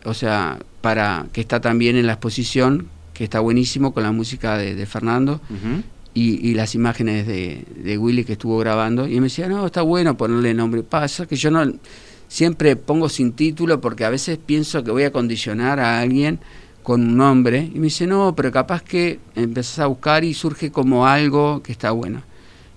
o 0.05 0.13
sea, 0.13 0.59
para 0.81 1.25
que 1.33 1.41
está 1.41 1.59
también 1.59 1.95
en 1.95 2.05
la 2.05 2.13
exposición, 2.13 2.87
que 3.15 3.23
está 3.23 3.39
buenísimo 3.39 3.95
con 3.95 4.03
la 4.03 4.11
música 4.11 4.59
de, 4.59 4.75
de 4.75 4.85
Fernando 4.85 5.41
y, 6.13 6.47
y 6.47 6.53
las 6.53 6.75
imágenes 6.75 7.25
de, 7.25 7.65
de 7.75 7.97
Willy 7.97 8.25
que 8.25 8.33
estuvo 8.33 8.59
grabando. 8.59 9.07
Y 9.07 9.15
me 9.15 9.23
decía, 9.25 9.49
no, 9.49 9.65
está 9.65 9.81
bueno 9.81 10.15
ponerle 10.15 10.53
nombre. 10.53 10.83
Pasa 10.83 11.25
que 11.25 11.35
yo 11.35 11.49
no 11.49 11.65
siempre 12.27 12.75
pongo 12.75 13.09
sin 13.09 13.33
título 13.33 13.81
porque 13.81 14.05
a 14.05 14.11
veces 14.11 14.37
pienso 14.37 14.83
que 14.83 14.91
voy 14.91 15.01
a 15.01 15.11
condicionar 15.11 15.79
a 15.79 15.99
alguien 15.99 16.39
con 16.89 17.01
un 17.01 17.17
nombre. 17.17 17.69
Y 17.71 17.77
me 17.77 17.83
dice, 17.85 18.07
no, 18.07 18.33
pero 18.35 18.51
capaz 18.51 18.81
que 18.81 19.19
empezás 19.35 19.77
a 19.77 19.85
buscar 19.85 20.23
y 20.23 20.33
surge 20.33 20.71
como 20.71 21.05
algo 21.05 21.61
que 21.61 21.71
está 21.71 21.91
bueno. 21.91 22.23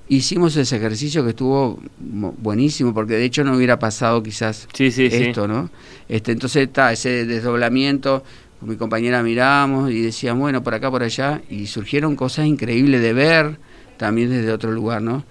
Hicimos 0.07 0.55
ese 0.59 0.77
ejercicio 0.77 1.25
que 1.25 1.31
estuvo 1.31 1.81
mo- 1.99 2.35
buenísimo, 2.37 2.93
porque 2.93 3.15
de 3.15 3.25
hecho 3.25 3.43
no 3.43 3.57
hubiera 3.57 3.79
pasado 3.79 4.23
quizás 4.23 4.69
Sí, 4.75 4.91
sí, 4.91 5.09
sí. 5.09 5.17
esto, 5.17 5.49
¿no? 5.49 5.71
Este, 6.11 6.33
entonces 6.33 6.65
está 6.67 6.93
ese 6.93 7.25
desdoblamiento 7.25 8.23
con 8.61 8.69
mi 8.69 8.77
compañera 8.77 9.23
mirábamos 9.23 9.91
y 9.91 10.03
decíamos, 10.03 10.43
bueno, 10.43 10.63
por 10.63 10.75
acá, 10.75 10.91
por 10.91 11.03
allá, 11.03 11.41
y 11.49 11.67
surgieron 11.67 12.15
cosas 12.15 12.45
increíbles 12.47 13.01
de 13.01 13.15
ver 13.15 13.57
también 13.97 14.29
desde 14.29 14.53
otro 14.53 14.73
lugar, 14.73 15.01
¿no? 15.01 15.25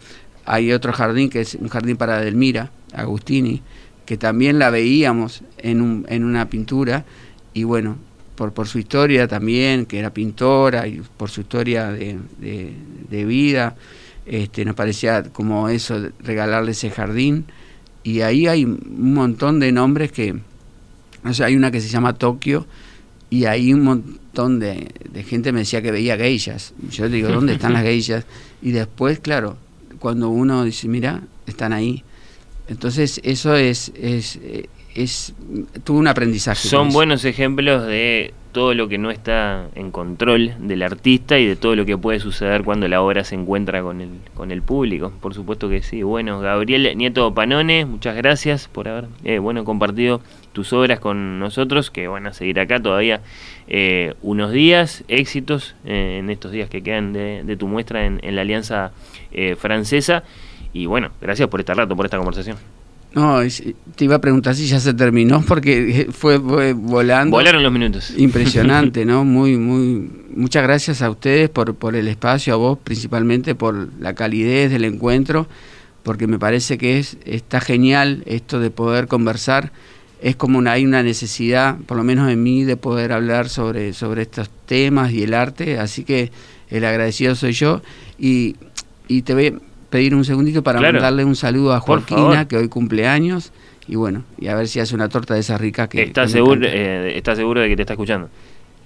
Hay 0.45 0.71
otro 0.71 0.91
jardín 0.91 1.29
que 1.29 1.41
es 1.41 1.53
un 1.53 1.67
jardín 1.69 1.97
para 1.97 2.19
Delmira, 2.19 2.71
Agustini, 2.93 3.61
que 4.07 4.17
también 4.17 4.57
la 4.57 4.71
veíamos 4.71 5.43
en, 5.59 5.81
un, 5.81 6.07
en 6.09 6.23
una 6.23 6.49
pintura 6.49 7.05
y 7.53 7.63
bueno, 7.63 7.97
por, 8.41 8.53
por 8.53 8.67
su 8.67 8.79
historia 8.79 9.27
también, 9.27 9.85
que 9.85 9.99
era 9.99 10.11
pintora 10.11 10.87
y 10.87 11.03
por 11.15 11.29
su 11.29 11.41
historia 11.41 11.91
de, 11.91 12.17
de, 12.39 13.25
vida, 13.25 13.75
este, 14.25 14.65
nos 14.65 14.73
parecía 14.73 15.21
como 15.25 15.69
eso, 15.69 16.09
regalarle 16.21 16.71
ese 16.71 16.89
jardín. 16.89 17.45
Y 18.01 18.21
ahí 18.21 18.47
hay 18.47 18.65
un 18.65 19.13
montón 19.13 19.59
de 19.59 19.71
nombres 19.71 20.11
que, 20.11 20.33
o 21.23 21.33
sea, 21.35 21.45
hay 21.45 21.55
una 21.55 21.69
que 21.69 21.81
se 21.81 21.87
llama 21.87 22.13
Tokio 22.13 22.65
y 23.29 23.45
ahí 23.45 23.75
un 23.75 23.83
montón 23.83 24.57
de, 24.59 24.89
de 25.11 25.23
gente 25.23 25.51
me 25.51 25.59
decía 25.59 25.83
que 25.83 25.91
veía 25.91 26.17
geishas. 26.17 26.73
Yo 26.89 27.09
digo, 27.09 27.29
¿dónde 27.29 27.53
están 27.53 27.73
las 27.73 27.83
geishas? 27.89 28.25
Y 28.63 28.71
después, 28.71 29.19
claro, 29.19 29.55
cuando 29.99 30.29
uno 30.29 30.63
dice, 30.63 30.87
mira, 30.87 31.21
están 31.45 31.73
ahí. 31.73 32.03
Entonces 32.67 33.21
eso 33.23 33.55
es, 33.55 33.91
es, 33.93 34.39
es 34.95 35.33
tuvo 35.83 35.99
un 35.99 36.07
aprendizaje. 36.07 36.67
Son 36.67 36.89
buenos 36.89 37.25
ejemplos 37.25 37.85
de 37.85 38.33
todo 38.51 38.73
lo 38.73 38.87
que 38.87 38.97
no 38.97 39.11
está 39.11 39.69
en 39.75 39.91
control 39.91 40.53
del 40.59 40.83
artista 40.83 41.39
y 41.39 41.45
de 41.45 41.55
todo 41.55 41.75
lo 41.75 41.85
que 41.85 41.97
puede 41.97 42.19
suceder 42.19 42.63
cuando 42.63 42.87
la 42.87 43.01
obra 43.01 43.23
se 43.23 43.35
encuentra 43.35 43.81
con 43.81 44.01
el, 44.01 44.09
con 44.33 44.51
el 44.51 44.61
público. 44.61 45.13
Por 45.21 45.33
supuesto 45.33 45.69
que 45.69 45.81
sí. 45.81 46.03
Bueno, 46.03 46.39
Gabriel 46.39 46.95
Nieto 46.97 47.33
Panone, 47.33 47.85
muchas 47.85 48.15
gracias 48.15 48.67
por 48.67 48.87
haber 48.87 49.05
eh, 49.23 49.39
bueno, 49.39 49.63
compartido 49.63 50.21
tus 50.51 50.73
obras 50.73 50.99
con 50.99 51.39
nosotros, 51.39 51.91
que 51.91 52.07
van 52.07 52.27
a 52.27 52.33
seguir 52.33 52.59
acá 52.59 52.81
todavía 52.81 53.21
eh, 53.67 54.15
unos 54.21 54.51
días. 54.51 55.03
Éxitos 55.07 55.75
eh, 55.85 56.17
en 56.19 56.29
estos 56.29 56.51
días 56.51 56.69
que 56.69 56.83
quedan 56.83 57.13
de, 57.13 57.55
tu 57.57 57.67
muestra 57.67 58.05
en, 58.05 58.19
en 58.23 58.35
la 58.35 58.41
Alianza 58.41 58.91
Francesa. 59.57 60.23
Y 60.73 60.85
bueno, 60.85 61.11
gracias 61.21 61.47
por 61.47 61.59
este 61.61 61.73
rato, 61.73 61.95
por 61.95 62.05
esta 62.05 62.17
conversación. 62.17 62.57
No, 63.13 63.41
te 63.95 64.05
iba 64.05 64.15
a 64.15 64.21
preguntar 64.21 64.55
si 64.55 64.67
ya 64.67 64.79
se 64.79 64.93
terminó 64.93 65.41
porque 65.41 66.07
fue, 66.11 66.37
volando. 66.37 67.35
Volaron 67.35 67.61
los 67.61 67.71
minutos. 67.71 68.13
Impresionante, 68.17 69.03
¿no? 69.05 69.25
Muy, 69.25 69.57
muy. 69.57 70.09
Muchas 70.33 70.63
gracias 70.63 71.01
a 71.01 71.09
ustedes 71.09 71.49
por, 71.49 71.75
por 71.75 71.97
el 71.97 72.07
espacio, 72.07 72.53
a 72.53 72.57
vos 72.57 72.79
principalmente 72.81 73.53
por 73.53 73.89
la 73.99 74.15
calidez 74.15 74.71
del 74.71 74.85
encuentro, 74.85 75.47
porque 76.03 76.25
me 76.25 76.39
parece 76.39 76.77
que 76.77 76.99
es 76.99 77.17
está 77.25 77.59
genial 77.59 78.23
esto 78.25 78.61
de 78.61 78.71
poder 78.71 79.07
conversar. 79.07 79.73
Es 80.21 80.37
como 80.37 80.57
una, 80.57 80.73
hay 80.73 80.85
una 80.85 81.03
necesidad, 81.03 81.77
por 81.79 81.97
lo 81.97 82.03
menos 82.03 82.31
en 82.31 82.41
mí, 82.41 82.63
de 82.63 82.77
poder 82.77 83.11
hablar 83.11 83.49
sobre, 83.49 83.91
sobre 83.91 84.21
estos 84.21 84.49
temas 84.65 85.11
y 85.11 85.23
el 85.23 85.33
arte, 85.33 85.79
así 85.79 86.05
que 86.05 86.31
el 86.69 86.85
agradecido 86.85 87.35
soy 87.35 87.51
yo. 87.51 87.81
Y, 88.17 88.55
y 89.07 89.23
te 89.23 89.33
voy 89.33 89.59
pedir 89.91 90.15
un 90.15 90.25
segundito 90.25 90.63
para 90.63 90.81
mandarle 90.81 91.23
un 91.23 91.35
saludo 91.35 91.73
a 91.73 91.79
Joaquina, 91.79 92.47
que 92.47 92.57
hoy 92.57 92.67
cumple 92.67 93.07
años, 93.07 93.51
y 93.87 93.95
bueno, 93.95 94.23
y 94.39 94.47
a 94.47 94.55
ver 94.55 94.67
si 94.67 94.79
hace 94.79 94.95
una 94.95 95.09
torta 95.09 95.35
de 95.35 95.41
esa 95.41 95.57
rica 95.59 95.87
que... 95.87 96.01
¿Estás 96.01 96.31
seguro, 96.31 96.61
eh, 96.63 97.13
¿está 97.15 97.35
seguro 97.35 97.61
de 97.61 97.69
que 97.69 97.75
te 97.75 97.83
está 97.83 97.93
escuchando? 97.93 98.29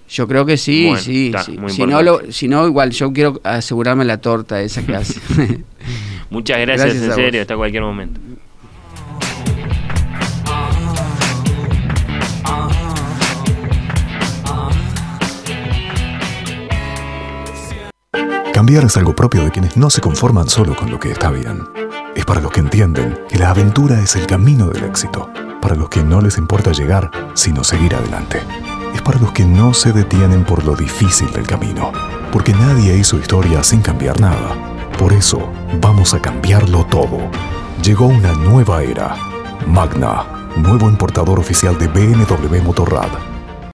Yo 0.10 0.28
creo 0.28 0.46
que 0.46 0.58
sí, 0.58 0.92
sí. 0.98 1.32
Si, 1.46 1.58
no 1.58 2.20
si 2.30 2.48
no, 2.48 2.68
igual 2.68 2.92
yo 2.92 3.14
quiero 3.14 3.40
asegurarme 3.44 4.06
la 4.06 4.18
torta 4.18 4.62
esa 4.62 4.86
que 4.86 4.96
hace. 4.96 5.20
Muchas 6.30 6.60
gracias, 6.60 6.96
en 6.96 7.14
serio, 7.14 7.42
hasta 7.42 7.56
cualquier 7.56 7.84
momento. 7.84 8.20
Cambiar 18.56 18.86
es 18.86 18.96
algo 18.96 19.14
propio 19.14 19.44
de 19.44 19.52
quienes 19.52 19.76
no 19.76 19.90
se 19.90 20.00
conforman 20.00 20.48
solo 20.48 20.78
con 20.78 20.90
lo 20.90 20.98
que 20.98 21.12
está 21.12 21.30
bien. 21.30 21.68
Es 22.16 22.24
para 22.24 22.40
los 22.40 22.54
que 22.54 22.62
entienden 22.62 23.20
que 23.28 23.38
la 23.38 23.50
aventura 23.50 24.00
es 24.00 24.16
el 24.16 24.28
camino 24.28 24.70
del 24.70 24.86
éxito, 24.86 25.30
para 25.62 25.76
los 25.76 25.90
que 25.90 26.02
no 26.02 26.22
les 26.22 26.38
importa 26.38 26.72
llegar, 26.72 27.12
sino 27.34 27.66
seguir 27.66 27.94
adelante. 27.94 28.40
Es 28.94 29.02
para 29.02 29.20
los 29.20 29.34
que 29.34 29.44
no 29.44 29.74
se 29.74 29.92
detienen 29.92 30.46
por 30.46 30.64
lo 30.64 30.74
difícil 30.74 31.30
del 31.34 31.46
camino, 31.46 31.92
porque 32.32 32.54
nadie 32.54 32.96
hizo 32.96 33.18
historia 33.18 33.62
sin 33.62 33.82
cambiar 33.82 34.22
nada. 34.22 34.56
Por 34.98 35.12
eso, 35.12 35.52
vamos 35.82 36.14
a 36.14 36.22
cambiarlo 36.22 36.86
todo. 36.86 37.30
Llegó 37.84 38.06
una 38.06 38.32
nueva 38.32 38.84
era. 38.84 39.18
Magna, 39.68 40.24
nuevo 40.56 40.90
importador 40.90 41.42
oficial 41.42 41.78
de 41.78 41.90
BMW 41.90 42.64
Motorrad 42.64 43.35